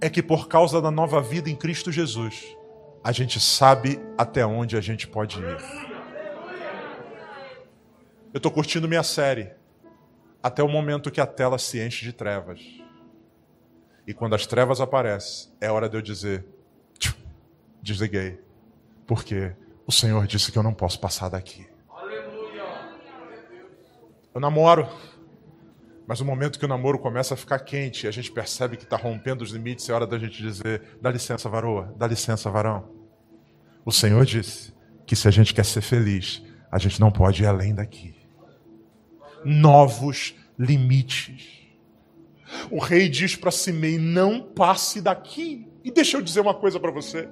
[0.00, 2.56] É que por causa da nova vida em Cristo Jesus,
[3.02, 5.89] a gente sabe até onde a gente pode ir.
[8.32, 9.50] Eu estou curtindo minha série
[10.40, 12.60] até o momento que a tela se enche de trevas.
[14.06, 16.46] E quando as trevas aparecem, é hora de eu dizer:
[17.82, 18.40] desliguei.
[19.04, 19.54] Por quê?
[19.84, 21.66] O Senhor disse que eu não posso passar daqui.
[24.32, 24.88] Eu namoro,
[26.06, 28.96] mas no momento que o namoro começa a ficar quente, a gente percebe que está
[28.96, 32.88] rompendo os limites, é hora da gente dizer: dá licença, varoa, dá licença, varão.
[33.84, 34.72] O Senhor disse
[35.04, 38.19] que se a gente quer ser feliz, a gente não pode ir além daqui.
[39.44, 41.60] Novos limites.
[42.70, 45.66] O rei diz para Simei: não passe daqui.
[45.84, 47.28] E deixa eu dizer uma coisa para você.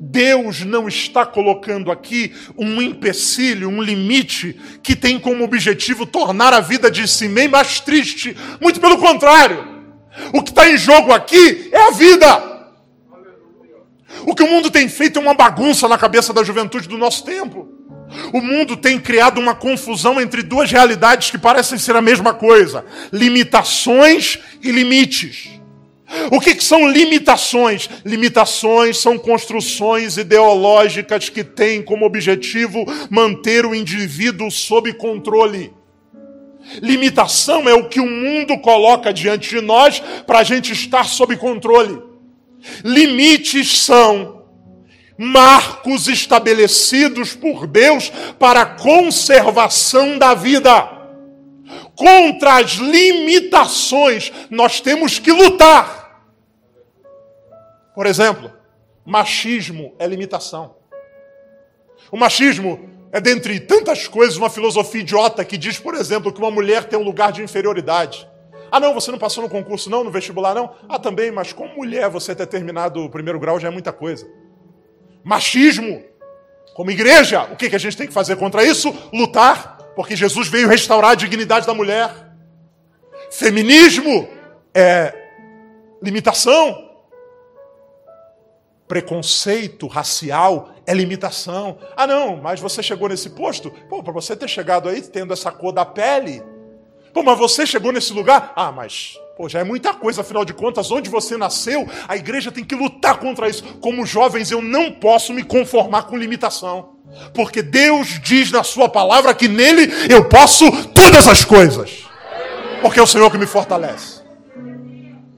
[0.00, 6.60] Deus não está colocando aqui um empecilho, um limite que tem como objetivo tornar a
[6.60, 8.36] vida de Simei mais triste.
[8.60, 9.76] Muito pelo contrário.
[10.32, 12.56] O que está em jogo aqui é a vida.
[14.26, 17.24] O que o mundo tem feito é uma bagunça na cabeça da juventude do nosso
[17.24, 17.75] tempo.
[18.32, 22.84] O mundo tem criado uma confusão entre duas realidades que parecem ser a mesma coisa:
[23.12, 25.56] limitações e limites.
[26.30, 27.90] O que, que, são limitações?
[28.04, 35.72] Limitações são construções ideológicas que têm como objetivo manter o indivíduo sob controle.
[36.80, 41.36] Limitação é o que o mundo coloca diante de nós para a gente estar sob
[41.36, 42.00] controle.
[42.84, 44.35] Limites são
[45.18, 50.94] marcos estabelecidos por Deus para a conservação da vida.
[51.94, 56.24] Contra as limitações, nós temos que lutar.
[57.94, 58.52] Por exemplo,
[59.04, 60.76] machismo é limitação.
[62.10, 66.50] O machismo É dentre tantas coisas uma filosofia idiota que diz, por exemplo, que uma
[66.50, 68.28] mulher tem um lugar de inferioridade.
[68.70, 70.74] Ah, não, você não passou no concurso, não, no vestibular, não?
[70.86, 74.28] Ah, também, mas como mulher você ter terminado o primeiro grau já é muita coisa.
[75.26, 76.04] Machismo.
[76.72, 78.94] Como igreja, o que a gente tem que fazer contra isso?
[79.12, 82.14] Lutar, porque Jesus veio restaurar a dignidade da mulher.
[83.32, 84.28] Feminismo
[84.72, 85.12] é
[86.00, 86.92] limitação.
[88.86, 91.76] Preconceito racial é limitação.
[91.96, 93.72] Ah, não, mas você chegou nesse posto?
[93.88, 96.40] Pô, para você ter chegado aí tendo essa cor da pele.
[97.16, 98.52] Pô, mas você chegou nesse lugar?
[98.54, 102.52] Ah, mas Pô, já é muita coisa, afinal de contas, onde você nasceu, a igreja
[102.52, 103.64] tem que lutar contra isso.
[103.80, 106.96] Como jovens, eu não posso me conformar com limitação.
[107.32, 112.04] Porque Deus diz na Sua palavra que nele eu posso todas as coisas.
[112.82, 114.20] Porque é o Senhor que me fortalece.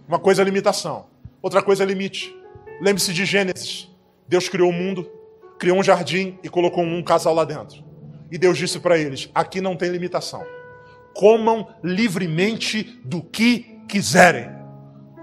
[0.08, 1.06] Uma coisa é limitação,
[1.40, 2.34] outra coisa é limite.
[2.80, 3.88] Lembre-se de Gênesis.
[4.26, 5.08] Deus criou o mundo,
[5.60, 7.84] criou um jardim e colocou um casal lá dentro.
[8.32, 10.57] E Deus disse para eles: aqui não tem limitação.
[11.18, 14.50] Comam livremente do que quiserem.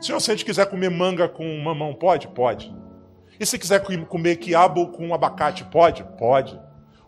[0.01, 2.27] Se gente quiser comer manga com mamão, pode?
[2.27, 2.75] Pode.
[3.39, 6.03] E se quiser comer quiabo com abacate, pode?
[6.17, 6.59] Pode.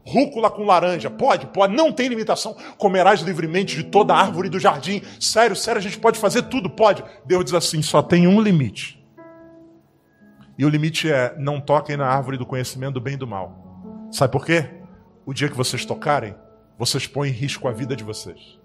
[0.06, 1.48] Rúcula com laranja, pode?
[1.48, 1.76] Pode.
[1.76, 2.56] Não tem limitação.
[2.78, 5.02] Comerás livremente de toda árvore do jardim.
[5.20, 6.70] Sério, sério, a gente pode fazer tudo?
[6.70, 7.04] Pode.
[7.26, 9.06] Deus diz assim: só tem um limite.
[10.58, 14.08] E o limite é: não toquem na árvore do conhecimento do bem e do mal.
[14.14, 14.66] Sabe por quê?
[15.26, 16.34] O dia que vocês tocarem,
[16.80, 18.58] vocês põem em risco a vida de vocês.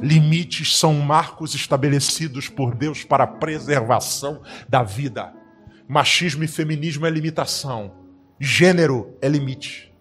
[0.00, 5.32] Limites são marcos estabelecidos por Deus para a preservação da vida.
[5.88, 7.92] Machismo e feminismo é limitação.
[8.38, 9.92] Gênero é limite.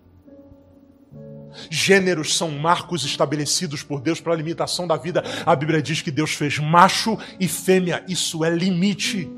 [1.69, 5.23] Gêneros são marcos estabelecidos por Deus para a limitação da vida.
[5.45, 8.05] A Bíblia diz que Deus fez macho e fêmea.
[8.07, 9.29] Isso é limite.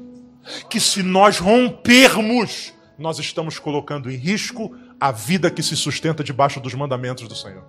[0.70, 6.60] Que se nós rompermos, nós estamos colocando em risco a vida que se sustenta debaixo
[6.60, 7.66] dos mandamentos do Senhor.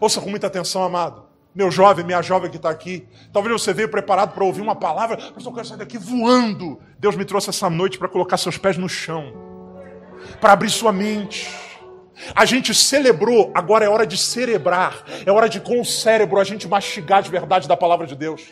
[0.00, 3.06] Ouça com muita atenção, amado meu jovem, minha jovem que está aqui.
[3.32, 6.80] Talvez você veio preparado para ouvir uma palavra, mas eu quero sair daqui voando.
[6.98, 9.32] Deus me trouxe essa noite para colocar seus pés no chão,
[10.40, 11.48] para abrir sua mente.
[12.34, 16.44] A gente celebrou, agora é hora de celebrar, é hora de com o cérebro a
[16.44, 18.42] gente mastigar de verdade da palavra de Deus.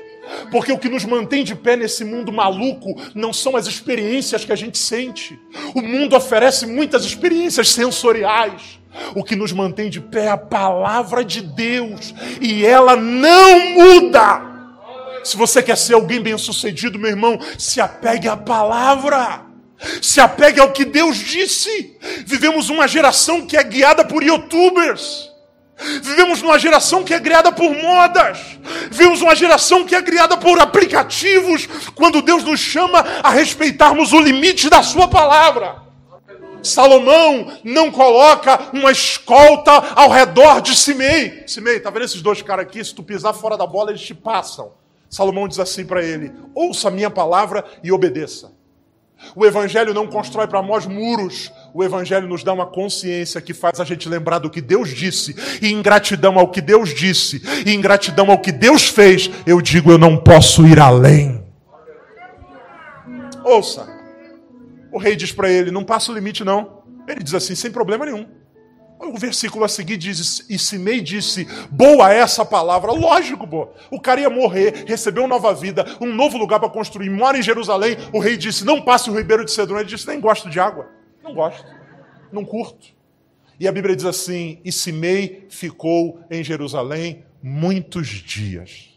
[0.51, 4.53] Porque o que nos mantém de pé nesse mundo maluco não são as experiências que
[4.53, 5.39] a gente sente.
[5.75, 8.82] O mundo oferece muitas experiências sensoriais.
[9.15, 12.15] O que nos mantém de pé é a palavra de Deus.
[12.41, 14.43] E ela não muda.
[15.25, 19.43] Se você quer ser alguém bem-sucedido, meu irmão, se apegue à palavra.
[20.01, 21.97] Se apegue ao que Deus disse.
[22.27, 25.31] Vivemos uma geração que é guiada por youtubers.
[26.03, 28.39] Vivemos numa geração que é criada por modas.
[28.91, 31.67] Vivemos uma geração que é criada por aplicativos.
[31.95, 35.83] Quando Deus nos chama a respeitarmos o limite da Sua palavra.
[36.63, 41.45] Salomão não coloca uma escolta ao redor de Simei.
[41.47, 42.85] Simei, tá vendo esses dois caras aqui?
[42.85, 44.73] Se tu pisar fora da bola, eles te passam.
[45.09, 48.53] Salomão diz assim para ele: ouça a minha palavra e obedeça.
[49.37, 51.53] O Evangelho não constrói para nós muros.
[51.73, 55.35] O Evangelho nos dá uma consciência que faz a gente lembrar do que Deus disse.
[55.61, 59.61] E em gratidão ao que Deus disse, e em gratidão ao que Deus fez, eu
[59.61, 61.43] digo: eu não posso ir além.
[63.45, 63.92] Ouça.
[64.93, 66.83] O rei diz para ele: não passa o limite, não.
[67.09, 68.27] Ele diz assim: sem problema nenhum.
[69.01, 72.93] O versículo a seguir diz: E Simei disse: Boa essa palavra.
[72.93, 73.73] Lógico, boa.
[73.91, 77.97] O cara ia morrer, recebeu nova vida, um novo lugar para construir, mora em Jerusalém.
[78.13, 79.79] O rei disse: Não passe o ribeiro de Cedron.
[79.79, 80.89] Ele disse: Nem gosto de água.
[81.23, 81.67] Não gosto.
[82.31, 82.89] Não curto.
[83.59, 88.91] E a Bíblia diz assim: E Simei ficou em Jerusalém muitos dias.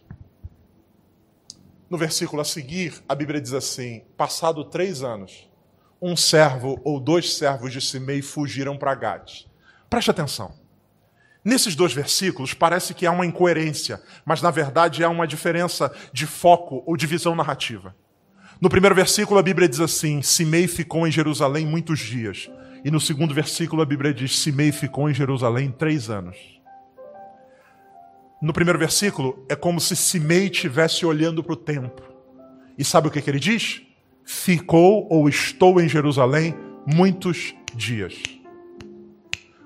[1.90, 5.50] No versículo a seguir, a Bíblia diz assim: Passado três anos,
[6.06, 9.48] um servo ou dois servos de Simei fugiram para Gade
[9.90, 10.54] Preste atenção.
[11.44, 16.28] Nesses dois versículos parece que há uma incoerência, mas na verdade há uma diferença de
[16.28, 17.96] foco ou de visão narrativa.
[18.62, 22.50] No primeiro versículo a Bíblia diz assim: Simei ficou em Jerusalém muitos dias.
[22.84, 26.36] E no segundo versículo a Bíblia diz: Simei ficou em Jerusalém três anos.
[28.42, 32.02] No primeiro versículo é como se Simei estivesse olhando para o tempo.
[32.78, 33.85] E sabe o que, que ele diz?
[34.26, 36.56] Ficou ou estou em Jerusalém
[36.86, 38.22] muitos dias.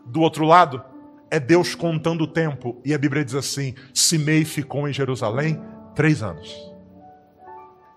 [0.06, 0.84] Do outro lado,
[1.32, 2.82] é Deus contando o tempo.
[2.84, 5.60] E a Bíblia diz assim: Simei ficou em Jerusalém
[5.96, 6.54] três anos.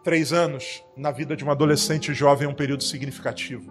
[0.05, 3.71] Três anos na vida de um adolescente jovem é um período significativo.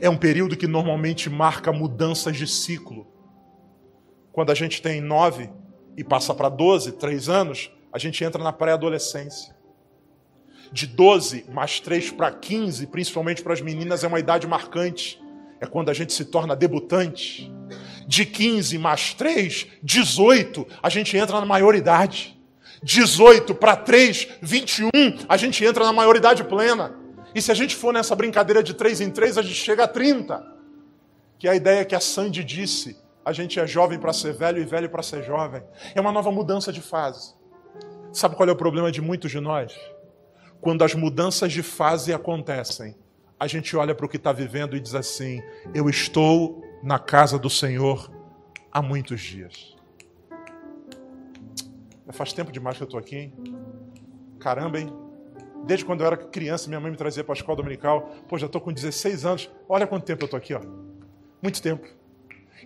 [0.00, 3.06] É um período que normalmente marca mudanças de ciclo.
[4.32, 5.50] Quando a gente tem nove
[5.96, 9.55] e passa para doze, três anos, a gente entra na pré-adolescência.
[10.72, 15.20] De 12 mais 3 para 15, principalmente para as meninas, é uma idade marcante
[15.60, 17.52] é quando a gente se torna debutante.
[18.06, 22.38] De 15 mais 3, 18, a gente entra na maioridade.
[22.82, 24.90] 18 para 3, 21,
[25.28, 26.94] a gente entra na maioridade plena.
[27.34, 29.88] E se a gente for nessa brincadeira de 3 em 3, a gente chega a
[29.88, 30.54] 30.
[31.38, 34.62] Que é a ideia que a Sandy disse: a gente é jovem para ser velho
[34.62, 35.62] e velho para ser jovem.
[35.94, 37.34] É uma nova mudança de fase.
[38.12, 39.76] Sabe qual é o problema de muitos de nós?
[40.66, 42.96] Quando as mudanças de fase acontecem,
[43.38, 45.40] a gente olha para o que está vivendo e diz assim:
[45.72, 48.10] Eu estou na casa do Senhor
[48.72, 49.76] há muitos dias.
[52.10, 53.32] Faz tempo demais que eu estou aqui, hein?
[54.40, 54.92] Caramba, hein?
[55.64, 58.10] Desde quando eu era criança, minha mãe me trazia para a escola dominical.
[58.26, 59.48] Pô, já estou com 16 anos.
[59.68, 60.62] Olha quanto tempo eu estou aqui, ó.
[61.40, 61.86] Muito tempo.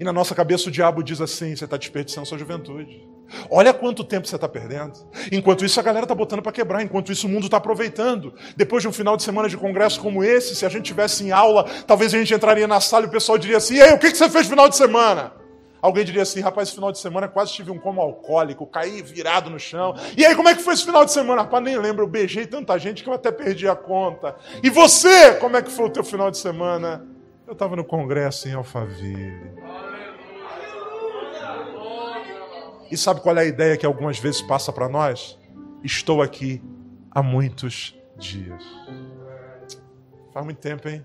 [0.00, 3.06] E na nossa cabeça o diabo diz assim: você está desperdiçando sua juventude.
[3.50, 4.92] Olha quanto tempo você está perdendo.
[5.30, 6.82] Enquanto isso, a galera está botando para quebrar.
[6.82, 8.34] Enquanto isso, o mundo está aproveitando.
[8.56, 11.30] Depois de um final de semana de congresso como esse, se a gente tivesse em
[11.30, 14.10] aula, talvez a gente entraria na sala e o pessoal diria assim: Ei, o que
[14.10, 15.32] você fez no final de semana?
[15.82, 19.48] Alguém diria assim: Rapaz, esse final de semana quase tive um como alcoólico, caí virado
[19.50, 19.94] no chão.
[20.16, 21.42] E aí, como é que foi esse final de semana?
[21.42, 24.36] Rapaz, nem lembro, eu beijei tanta gente que eu até perdi a conta.
[24.62, 27.06] E você, como é que foi o teu final de semana?
[27.46, 29.59] Eu estava no congresso em Alphaville.
[32.90, 35.38] E sabe qual é a ideia que algumas vezes passa para nós?
[35.84, 36.60] Estou aqui
[37.10, 38.64] há muitos dias.
[40.32, 41.04] Faz muito tempo, hein?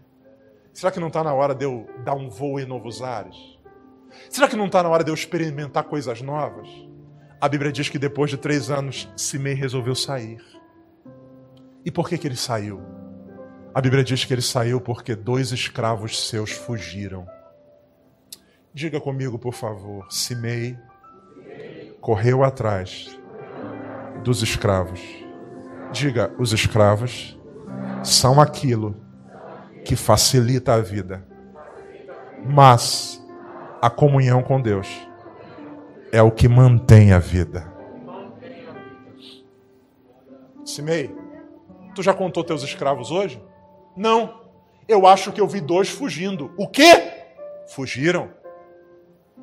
[0.74, 3.36] Será que não está na hora de eu dar um voo em novos ares?
[4.30, 6.68] Será que não está na hora de eu experimentar coisas novas?
[7.40, 10.42] A Bíblia diz que depois de três anos, Simei resolveu sair.
[11.86, 12.82] E por que, que ele saiu?
[13.74, 17.28] A Bíblia diz que ele saiu porque dois escravos seus fugiram.
[18.74, 20.78] Diga comigo, por favor, Simei
[22.06, 23.20] correu atrás
[24.24, 25.02] dos escravos.
[25.92, 27.36] Diga, os escravos
[28.04, 28.96] são aquilo
[29.84, 31.26] que facilita a vida.
[32.48, 33.20] Mas
[33.82, 34.88] a comunhão com Deus
[36.12, 37.74] é o que mantém a vida.
[40.64, 41.12] Simei,
[41.96, 43.42] tu já contou teus escravos hoje?
[43.98, 44.42] Não.
[44.88, 46.54] Eu acho que eu vi dois fugindo.
[46.56, 47.26] O quê?
[47.70, 48.30] Fugiram.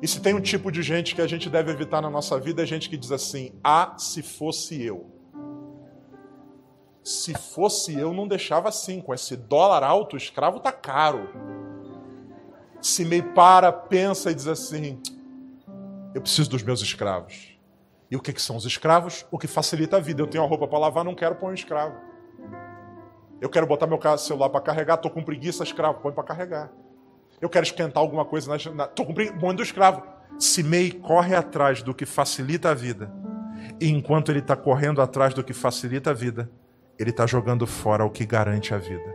[0.01, 2.63] E se tem um tipo de gente que a gente deve evitar na nossa vida,
[2.63, 5.09] é gente que diz assim: ah, se fosse eu.
[7.03, 9.01] Se fosse eu, não deixava assim.
[9.01, 11.29] Com esse dólar alto, o escravo tá caro.
[12.81, 15.01] Se meio para, pensa e diz assim:
[16.13, 17.57] eu preciso dos meus escravos.
[18.09, 19.25] E o que, que são os escravos?
[19.31, 20.21] O que facilita a vida.
[20.21, 21.95] Eu tenho a roupa para lavar, não quero pôr um escravo.
[23.41, 26.71] Eu quero botar meu celular para carregar, estou com preguiça, escravo, põe para carregar.
[27.43, 28.55] Eu quero esquentar alguma coisa.
[28.55, 30.01] Estou cumprindo o do escravo.
[30.39, 33.11] Simei corre atrás do que facilita a vida.
[33.81, 36.49] E enquanto ele está correndo atrás do que facilita a vida,
[36.97, 39.13] ele está jogando fora o que garante a vida.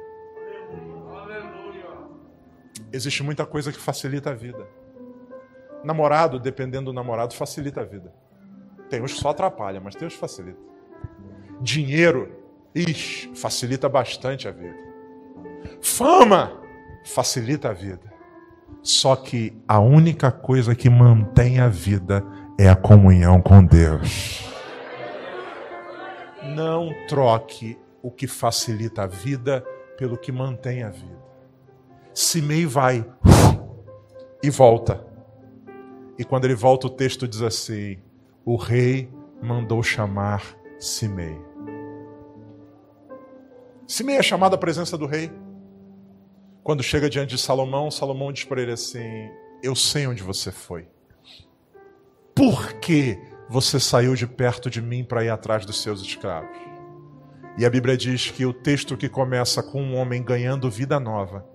[2.92, 4.68] Existe muita coisa que facilita a vida.
[5.82, 8.12] Namorado, dependendo do namorado, facilita a vida.
[8.90, 10.60] Tem uns que só atrapalha, mas tem uns que facilita.
[11.62, 12.30] Dinheiro,
[12.74, 14.76] ixi, facilita bastante a vida.
[15.80, 16.60] Fama,
[17.06, 18.17] facilita a vida.
[18.82, 22.24] Só que a única coisa que mantém a vida
[22.58, 24.44] é a comunhão com Deus.
[26.54, 29.64] Não troque o que facilita a vida
[29.98, 31.18] pelo que mantém a vida.
[32.14, 33.04] Simei vai
[34.42, 35.04] e volta.
[36.18, 37.98] E quando ele volta, o texto diz assim:
[38.44, 39.08] O rei
[39.42, 40.42] mandou chamar
[40.78, 41.38] Simei.
[43.86, 45.30] Simei é chamado à presença do rei.
[46.68, 49.30] Quando chega diante de Salomão, Salomão diz para ele assim:
[49.62, 50.86] Eu sei onde você foi.
[52.34, 56.54] Por que você saiu de perto de mim para ir atrás dos seus escravos?
[57.56, 61.48] E a Bíblia diz que o texto que começa com um homem ganhando vida nova,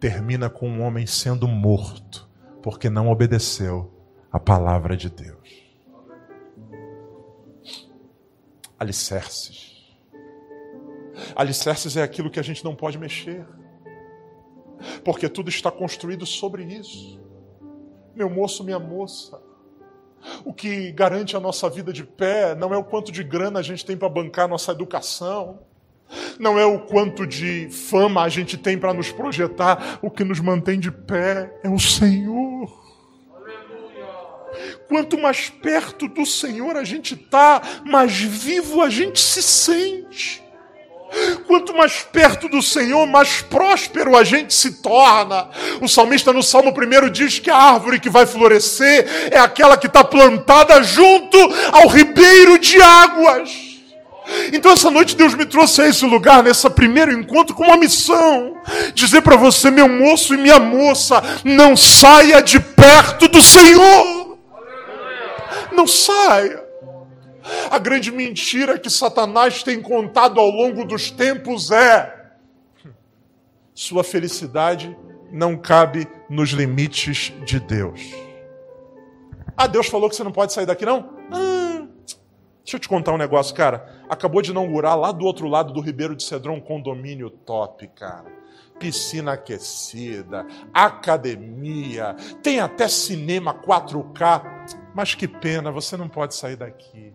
[0.00, 2.28] termina com um homem sendo morto,
[2.60, 3.94] porque não obedeceu
[4.32, 5.48] a palavra de Deus.
[8.76, 9.94] Alicerces.
[11.36, 13.46] Alicerces é aquilo que a gente não pode mexer
[15.04, 17.20] porque tudo está construído sobre isso.
[18.14, 19.40] Meu moço, minha moça,
[20.44, 23.62] o que garante a nossa vida de pé não é o quanto de grana a
[23.62, 25.60] gente tem para bancar nossa educação,
[26.38, 30.40] não é o quanto de fama a gente tem para nos projetar, o que nos
[30.40, 32.86] mantém de pé é o Senhor.
[34.88, 40.45] Quanto mais perto do Senhor a gente está, mais vivo a gente se sente.
[41.46, 45.48] Quanto mais perto do Senhor, mais próspero a gente se torna.
[45.80, 49.86] O salmista no Salmo 1 diz que a árvore que vai florescer é aquela que
[49.86, 51.38] está plantada junto
[51.72, 53.66] ao ribeiro de águas.
[54.52, 58.56] Então essa noite Deus me trouxe a esse lugar, nesse primeiro encontro, com uma missão:
[58.92, 64.36] dizer para você, meu moço e minha moça, não saia de perto do Senhor.
[65.72, 66.65] Não saia.
[67.70, 72.32] A grande mentira que Satanás tem contado ao longo dos tempos é:
[73.74, 74.96] sua felicidade
[75.30, 78.00] não cabe nos limites de Deus.
[79.56, 81.10] Ah, Deus falou que você não pode sair daqui, não?
[81.30, 81.86] Ah,
[82.64, 84.04] deixa eu te contar um negócio, cara.
[84.08, 88.34] Acabou de inaugurar lá do outro lado do Ribeiro de Cedrão um condomínio top, cara.
[88.78, 94.42] Piscina aquecida, academia, tem até cinema 4K.
[94.94, 97.12] Mas que pena, você não pode sair daqui.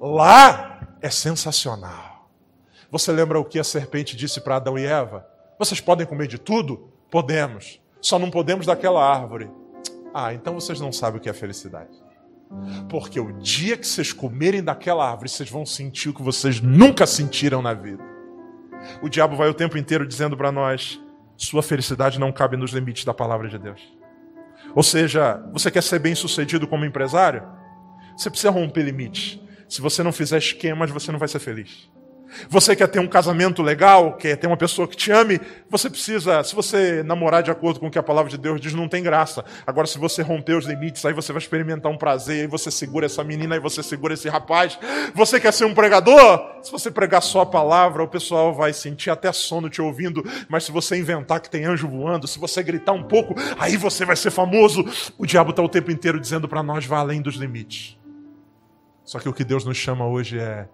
[0.00, 2.28] Lá é sensacional.
[2.90, 5.26] Você lembra o que a serpente disse para Adão e Eva?
[5.58, 6.88] Vocês podem comer de tudo?
[7.10, 7.80] Podemos.
[8.00, 9.50] Só não podemos daquela árvore.
[10.12, 11.90] Ah, então vocês não sabem o que é felicidade.
[12.88, 17.06] Porque o dia que vocês comerem daquela árvore, vocês vão sentir o que vocês nunca
[17.06, 18.04] sentiram na vida.
[19.02, 21.00] O diabo vai o tempo inteiro dizendo para nós:
[21.36, 23.80] sua felicidade não cabe nos limites da palavra de Deus.
[24.74, 27.42] Ou seja, você quer ser bem sucedido como empresário?
[28.16, 29.40] Você precisa romper limites.
[29.68, 31.88] Se você não fizer esquemas, você não vai ser feliz.
[32.48, 36.42] Você quer ter um casamento legal, quer ter uma pessoa que te ame, você precisa,
[36.42, 39.02] se você namorar de acordo com o que a palavra de Deus diz, não tem
[39.02, 39.44] graça.
[39.66, 43.06] Agora, se você romper os limites, aí você vai experimentar um prazer, aí você segura
[43.06, 44.78] essa menina, aí você segura esse rapaz.
[45.14, 46.62] Você quer ser um pregador?
[46.62, 50.64] Se você pregar só a palavra, o pessoal vai sentir até sono te ouvindo, mas
[50.64, 54.16] se você inventar que tem anjo voando, se você gritar um pouco, aí você vai
[54.16, 54.84] ser famoso.
[55.18, 57.96] O diabo está o tempo inteiro dizendo para nós, vá além dos limites.
[59.04, 60.68] Só que o que Deus nos chama hoje é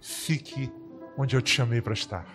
[0.00, 0.70] fique
[1.16, 2.26] onde eu te chamei para estar.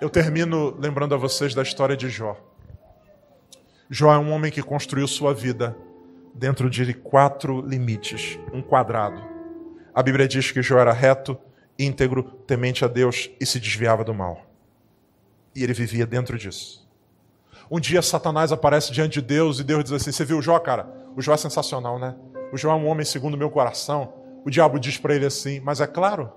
[0.00, 2.36] Eu termino lembrando a vocês da história de Jó.
[3.90, 5.76] Jó é um homem que construiu sua vida
[6.34, 9.20] dentro de quatro limites, um quadrado.
[9.92, 11.36] A Bíblia diz que Jó era reto,
[11.78, 14.46] íntegro, temente a Deus e se desviava do mal.
[15.54, 16.88] E ele vivia dentro disso.
[17.70, 20.88] Um dia Satanás aparece diante de Deus e Deus diz assim: Você viu Jó, cara?
[21.16, 22.16] O Jó é sensacional, né?
[22.52, 24.12] O Jó é um homem segundo o meu coração.
[24.44, 26.32] O diabo diz para ele assim: Mas é claro.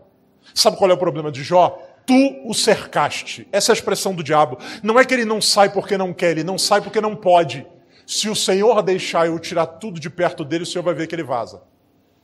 [0.54, 1.82] Sabe qual é o problema de Jó?
[2.06, 3.48] Tu o cercaste.
[3.52, 4.58] Essa é a expressão do diabo.
[4.82, 7.66] Não é que ele não sai porque não quer, ele não sai porque não pode.
[8.06, 11.16] Se o Senhor deixar eu tirar tudo de perto dele, o Senhor vai ver que
[11.16, 11.62] ele vaza.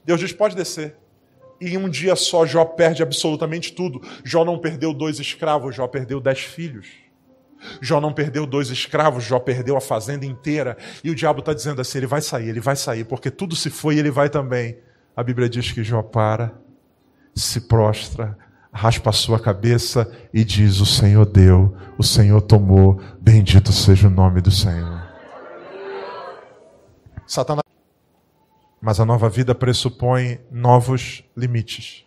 [0.04, 0.98] Deus diz: pode descer.
[1.62, 4.02] E em um dia só Jó perde absolutamente tudo.
[4.24, 6.88] Jó não perdeu dois escravos, Jó perdeu dez filhos.
[7.82, 10.78] Jó não perdeu dois escravos, Jó perdeu a fazenda inteira.
[11.04, 13.70] E o diabo está dizendo assim: ele vai sair, ele vai sair, porque tudo se
[13.70, 14.78] foi e ele vai também.
[15.16, 16.54] A Bíblia diz que Jó para,
[17.36, 18.38] se prostra,
[18.72, 24.12] raspa a sua cabeça e diz: O Senhor deu, o Senhor tomou, bendito seja o
[24.12, 25.08] nome do Senhor.
[27.28, 27.64] Satanás.
[28.82, 32.06] Mas a nova vida pressupõe novos limites.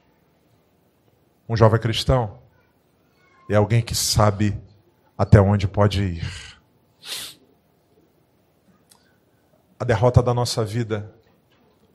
[1.47, 2.39] Um jovem cristão
[3.49, 4.59] é alguém que sabe
[5.23, 6.59] até onde pode ir.
[9.79, 11.15] A derrota da nossa vida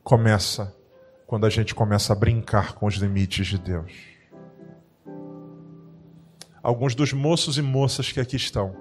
[0.02, 0.74] começa
[1.26, 3.92] quando a gente começa a brincar com os limites de Deus.
[6.62, 8.74] Alguns dos moços e moças que aqui estão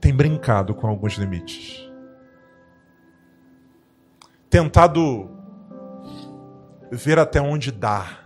[0.00, 1.88] têm brincado com alguns limites.
[4.50, 5.30] Tentado
[6.90, 8.19] ver até onde dá.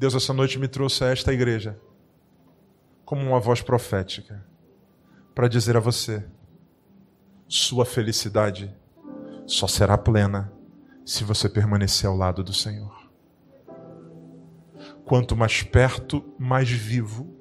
[0.00, 1.78] Deus essa noite me trouxe a esta igreja
[3.04, 4.42] como uma voz profética
[5.34, 6.24] para dizer a você:
[7.46, 8.74] sua felicidade
[9.46, 10.50] só será plena
[11.04, 13.10] se você permanecer ao lado do Senhor.
[15.04, 17.36] Quanto mais perto, mais vivo.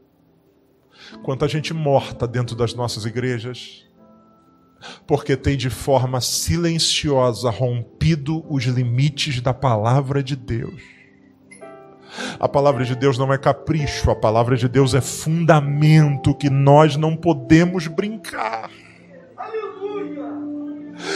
[1.24, 3.88] Quanta gente morta dentro das nossas igrejas,
[5.08, 10.99] porque tem de forma silenciosa rompido os limites da palavra de Deus.
[12.40, 16.96] A palavra de Deus não é capricho, a palavra de Deus é fundamento que nós
[16.96, 18.70] não podemos brincar.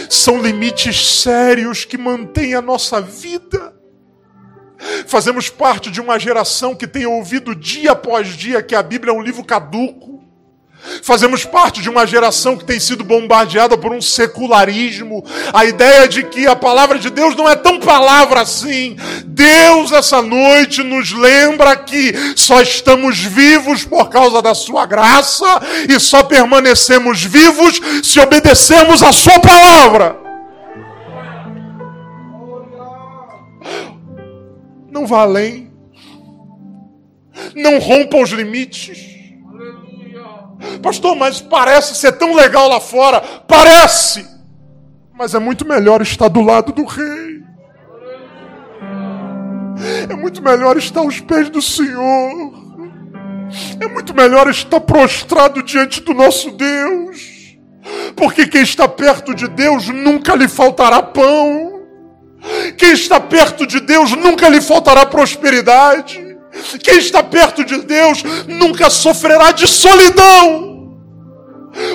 [0.10, 3.74] São limites sérios que mantêm a nossa vida.
[5.08, 9.16] Fazemos parte de uma geração que tem ouvido dia após dia que a Bíblia é
[9.16, 10.13] um livro caduco.
[11.02, 15.24] Fazemos parte de uma geração que tem sido bombardeada por um secularismo,
[15.54, 18.98] a ideia de que a palavra de Deus não é tão palavra assim.
[19.26, 25.46] Deus, essa noite, nos lembra que só estamos vivos por causa da Sua graça
[25.88, 30.18] e só permanecemos vivos se obedecermos a Sua palavra.
[34.92, 35.72] Não vá além.
[37.56, 39.13] Não rompa os limites.
[40.82, 43.22] Pastor, mas parece ser tão legal lá fora.
[43.48, 44.26] Parece!
[45.14, 47.44] Mas é muito melhor estar do lado do rei.
[50.10, 52.64] É muito melhor estar aos pés do Senhor.
[53.80, 57.58] É muito melhor estar prostrado diante do nosso Deus.
[58.16, 61.82] Porque quem está perto de Deus nunca lhe faltará pão.
[62.78, 66.33] Quem está perto de Deus nunca lhe faltará prosperidade.
[66.84, 70.98] Quem está perto de Deus nunca sofrerá de solidão.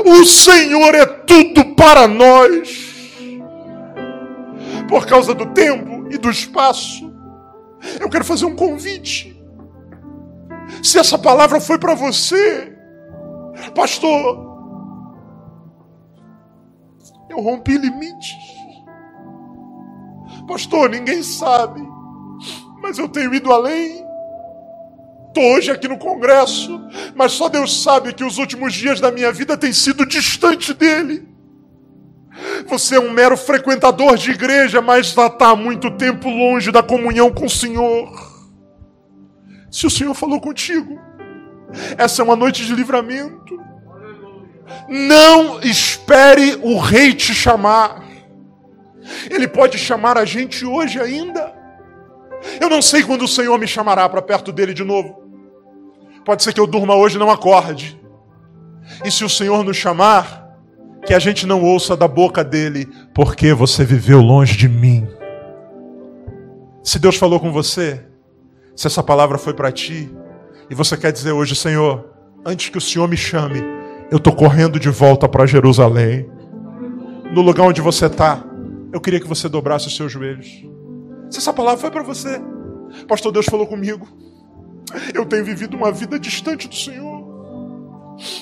[0.05, 2.87] O Senhor é tudo para nós.
[4.89, 7.13] Por causa do tempo e do espaço,
[8.01, 9.37] eu quero fazer um convite.
[10.83, 12.77] Se essa palavra foi para você,
[13.75, 14.49] pastor,
[17.29, 18.37] eu rompi limites.
[20.47, 21.83] Pastor, ninguém sabe,
[22.81, 24.08] mas eu tenho ido além.
[25.29, 26.81] Estou hoje aqui no congresso,
[27.15, 31.29] mas só Deus sabe que os últimos dias da minha vida têm sido distante dele.
[32.67, 36.83] Você é um mero frequentador de igreja, mas já está há muito tempo longe da
[36.83, 38.11] comunhão com o Senhor.
[39.71, 40.99] Se o Senhor falou contigo,
[41.97, 43.59] essa é uma noite de livramento.
[44.89, 48.03] Não espere o rei te chamar.
[49.31, 51.58] Ele pode chamar a gente hoje ainda.
[52.61, 55.23] Eu não sei quando o Senhor me chamará para perto dele de novo.
[56.25, 57.99] Pode ser que eu durma hoje e não acorde.
[59.05, 60.49] E se o Senhor nos chamar,
[61.07, 65.09] que a gente não ouça da boca dele, porque você viveu longe de mim.
[66.83, 68.05] Se Deus falou com você,
[68.75, 70.11] se essa palavra foi para ti,
[70.71, 72.11] e você quer dizer hoje, Senhor,
[72.45, 73.63] antes que o Senhor me chame,
[74.11, 76.29] eu estou correndo de volta para Jerusalém.
[77.33, 78.45] No lugar onde você está,
[78.93, 80.65] eu queria que você dobrasse os seus joelhos.
[81.31, 82.41] Se essa palavra foi para você,
[83.07, 84.09] Pastor, Deus falou comigo.
[85.15, 87.19] Eu tenho vivido uma vida distante do Senhor.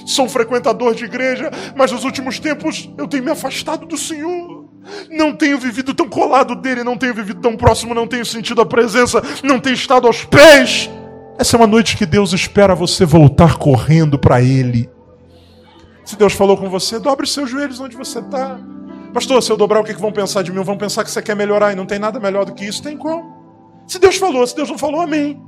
[0.06, 4.64] Sou frequentador de igreja, mas nos últimos tempos eu tenho me afastado do Senhor.
[5.10, 8.66] Não tenho vivido tão colado dele, não tenho vivido tão próximo, não tenho sentido a
[8.66, 10.88] presença, não tenho estado aos pés.
[11.38, 14.88] Essa é uma noite que Deus espera você voltar correndo para Ele.
[16.04, 18.58] Se Deus falou com você, dobre seus joelhos onde você está.
[19.16, 20.62] Pastor, se eu dobrar, o que, que vão pensar de mim?
[20.62, 22.82] Vão pensar que você quer melhorar e não tem nada melhor do que isso.
[22.82, 23.24] Tem como?
[23.86, 25.40] Se Deus falou, se Deus não falou, amém.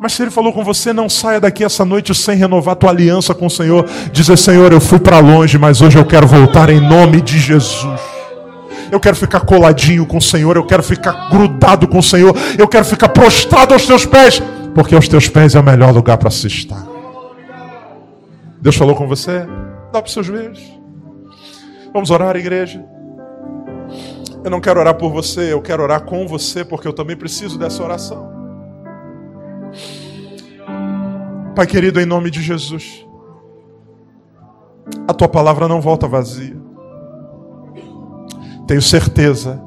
[0.00, 3.34] Mas se Ele falou com você, não saia daqui essa noite sem renovar tua aliança
[3.34, 3.84] com o Senhor.
[4.12, 7.90] Dizer, Senhor, eu fui para longe, mas hoje eu quero voltar em nome de Jesus.
[8.88, 12.68] Eu quero ficar coladinho com o Senhor, eu quero ficar grudado com o Senhor, eu
[12.68, 14.40] quero ficar prostrado aos teus pés,
[14.76, 16.86] porque aos teus pés é o melhor lugar para se estar.
[18.60, 19.40] Deus falou com você?
[19.92, 20.62] Dá para os seus joelhos.
[21.92, 22.96] Vamos orar, igreja.
[24.48, 27.58] Eu não quero orar por você, eu quero orar com você, porque eu também preciso
[27.58, 28.32] dessa oração.
[31.54, 33.06] Pai querido, em nome de Jesus,
[35.06, 36.56] a tua palavra não volta vazia.
[38.66, 39.62] Tenho certeza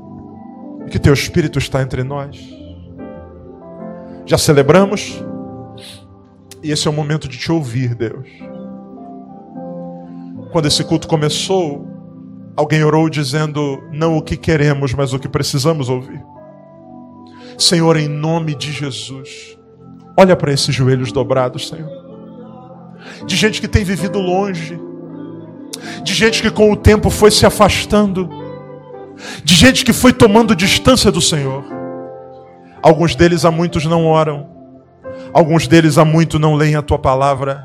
[0.89, 2.43] que teu Espírito está entre nós.
[4.25, 5.23] Já celebramos,
[6.63, 8.27] e esse é o momento de te ouvir, Deus.
[10.51, 11.90] Quando esse culto começou,
[12.61, 16.23] alguém orou dizendo: não o que queremos, mas o que precisamos ouvir.
[17.57, 19.57] Senhor, em nome de Jesus,
[20.17, 21.89] Olha para esses joelhos dobrados, Senhor.
[23.25, 24.79] De gente que tem vivido longe,
[26.03, 28.29] de gente que com o tempo foi se afastando,
[29.43, 31.63] de gente que foi tomando distância do Senhor.
[32.81, 34.47] Alguns deles há muitos não oram,
[35.33, 37.63] alguns deles há muito não leem a tua palavra,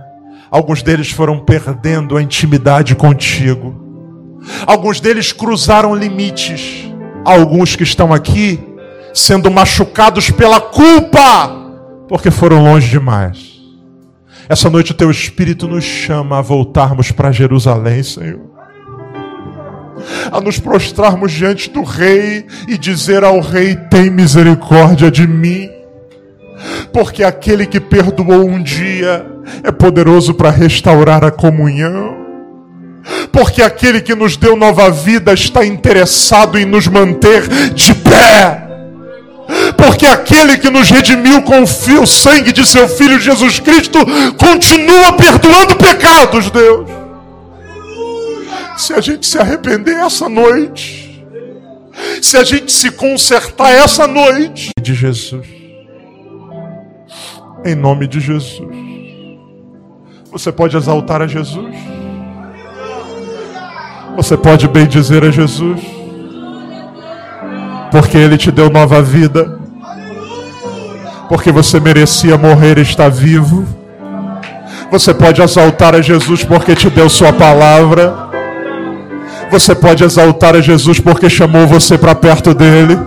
[0.50, 3.85] alguns deles foram perdendo a intimidade contigo,
[4.66, 6.90] alguns deles cruzaram limites,
[7.24, 8.60] alguns que estão aqui
[9.14, 11.66] sendo machucados pela culpa
[12.08, 13.56] porque foram longe demais.
[14.48, 18.40] Essa noite o teu Espírito nos chama a voltarmos para Jerusalém, Senhor.
[20.30, 25.68] A nos prostrarmos diante do Rei e dizer ao Rei: tem misericórdia de mim.
[26.92, 29.26] Porque aquele que perdoou um dia
[29.62, 32.25] é poderoso para restaurar a comunhão.
[33.30, 38.66] Porque aquele que nos deu nova vida está interessado em nos manter de pé
[39.76, 43.98] porque aquele que nos redimiu com o sangue de seu Filho Jesus Cristo
[44.36, 46.90] continua perdoando pecados, Deus.
[48.76, 51.24] Se a gente se arrepender essa noite,
[52.20, 55.46] se a gente se consertar essa noite, de Jesus,
[57.64, 58.60] em nome de Jesus,
[60.30, 61.74] você pode exaltar a Jesus,
[64.16, 65.80] você pode bem dizer a Jesus,
[67.90, 69.56] porque Ele te deu nova vida
[71.28, 73.66] porque você merecia morrer e está vivo.
[74.90, 78.14] Você pode exaltar a Jesus porque te deu sua palavra.
[79.50, 82.98] Você pode exaltar a Jesus porque chamou você para perto dele.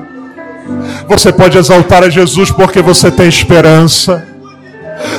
[1.08, 4.26] Você pode exaltar a Jesus porque você tem esperança.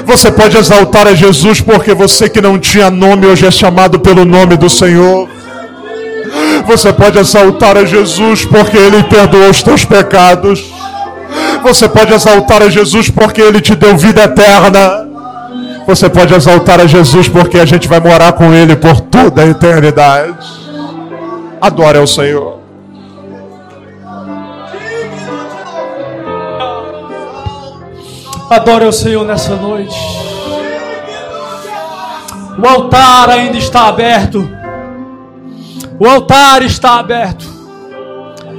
[0.05, 4.24] Você pode exaltar a Jesus porque você que não tinha nome hoje é chamado pelo
[4.24, 5.28] nome do Senhor.
[6.67, 10.65] Você pode exaltar a Jesus porque Ele perdoou os teus pecados.
[11.63, 15.09] Você pode exaltar a Jesus porque Ele te deu vida eterna.
[15.87, 19.47] Você pode exaltar a Jesus porque a gente vai morar com Ele por toda a
[19.47, 20.37] eternidade.
[21.61, 22.61] Adore ao Senhor.
[28.49, 29.97] Adore ao Senhor nessa noite.
[32.59, 34.60] O altar ainda está aberto.
[36.01, 37.45] O altar está aberto.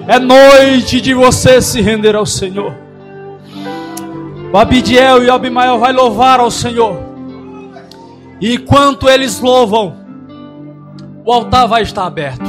[0.07, 2.71] É noite de você se render ao Senhor.
[4.53, 6.99] O Abidiel e o Abimael vai louvar ao Senhor.
[8.39, 9.95] E enquanto eles louvam,
[11.25, 12.45] o altar vai estar aberto.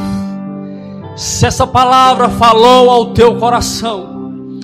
[1.17, 4.61] Se essa palavra falou ao teu coração,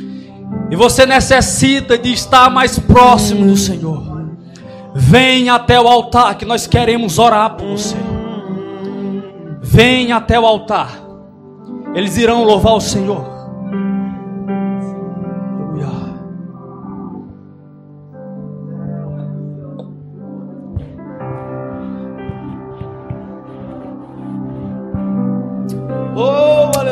[0.70, 4.03] e você necessita de estar mais próximo do Senhor,
[4.95, 7.97] vem até o altar que nós queremos orar por você.
[9.62, 10.90] Vem até o altar,
[11.94, 13.38] eles irão louvar o Senhor.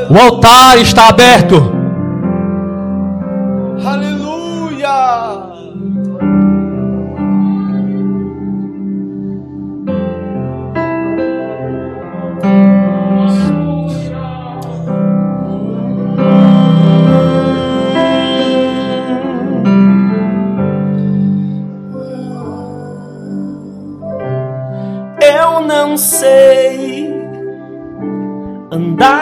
[0.08, 1.76] O altar está aberto.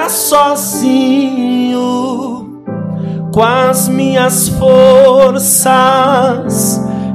[0.09, 1.85] Sozinho
[3.35, 5.75] com as minhas forças.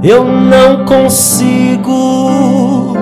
[0.03, 2.97] Eu não consigo.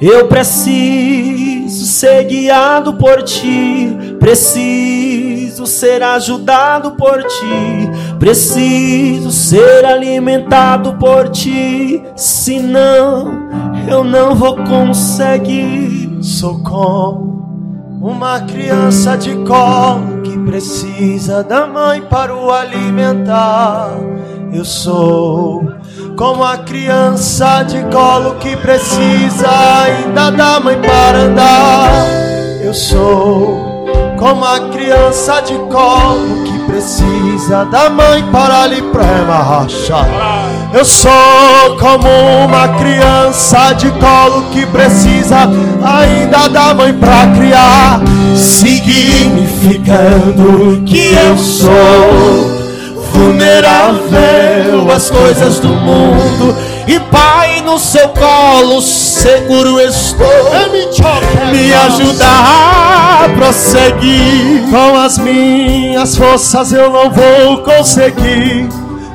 [0.00, 3.96] Eu preciso ser guiado por ti.
[4.20, 7.90] Preciso ser ajudado por ti.
[8.18, 12.02] Preciso ser alimentado por ti.
[12.14, 13.48] Senão
[13.88, 16.18] eu não vou conseguir.
[16.20, 17.31] Socorro
[18.02, 23.92] uma criança de colo que precisa da mãe para o alimentar.
[24.52, 25.62] Eu sou
[26.16, 29.48] como a criança de colo que precisa
[29.84, 31.90] ainda da mãe para andar.
[32.60, 33.86] Eu sou
[34.18, 40.51] como a criança de colo que precisa da mãe para lhe premachar.
[40.74, 42.08] Eu sou como
[42.46, 45.48] uma criança de colo que precisa
[45.84, 48.00] ainda da mãe pra criar,
[48.34, 49.52] significando
[50.86, 52.50] que eu sou
[53.12, 56.56] vulnerável às coisas do mundo.
[56.88, 60.26] E pai, no seu colo seguro estou.
[61.50, 64.62] Me ajudar a prosseguir.
[64.70, 68.68] Com as minhas forças eu não vou conseguir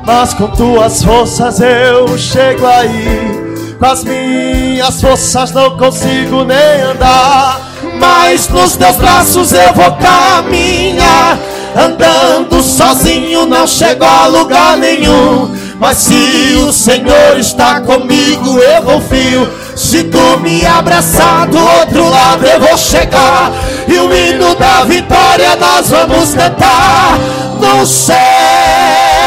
[0.08, 3.76] mas com tuas forças eu chego aí.
[3.78, 7.60] Com as minhas forças não consigo nem andar,
[8.00, 11.38] mas nos teus braços eu vou caminhar.
[11.76, 15.54] Andando sozinho não chego a lugar nenhum.
[15.78, 19.46] Mas se o Senhor está comigo, eu vou fio.
[19.76, 23.52] Se tu me abraçar do outro lado, eu vou chegar.
[23.86, 27.18] E o hino da vitória nós vamos cantar
[27.60, 29.17] no céu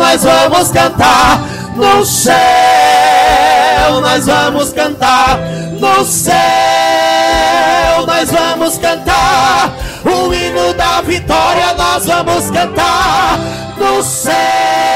[0.00, 1.42] nós vamos cantar.
[1.76, 2.34] No céu,
[4.00, 5.38] nós vamos cantar.
[5.78, 6.34] No céu,
[8.06, 9.72] nós vamos cantar.
[10.04, 13.38] O hino da vitória, nós vamos cantar.
[13.76, 14.89] No céu,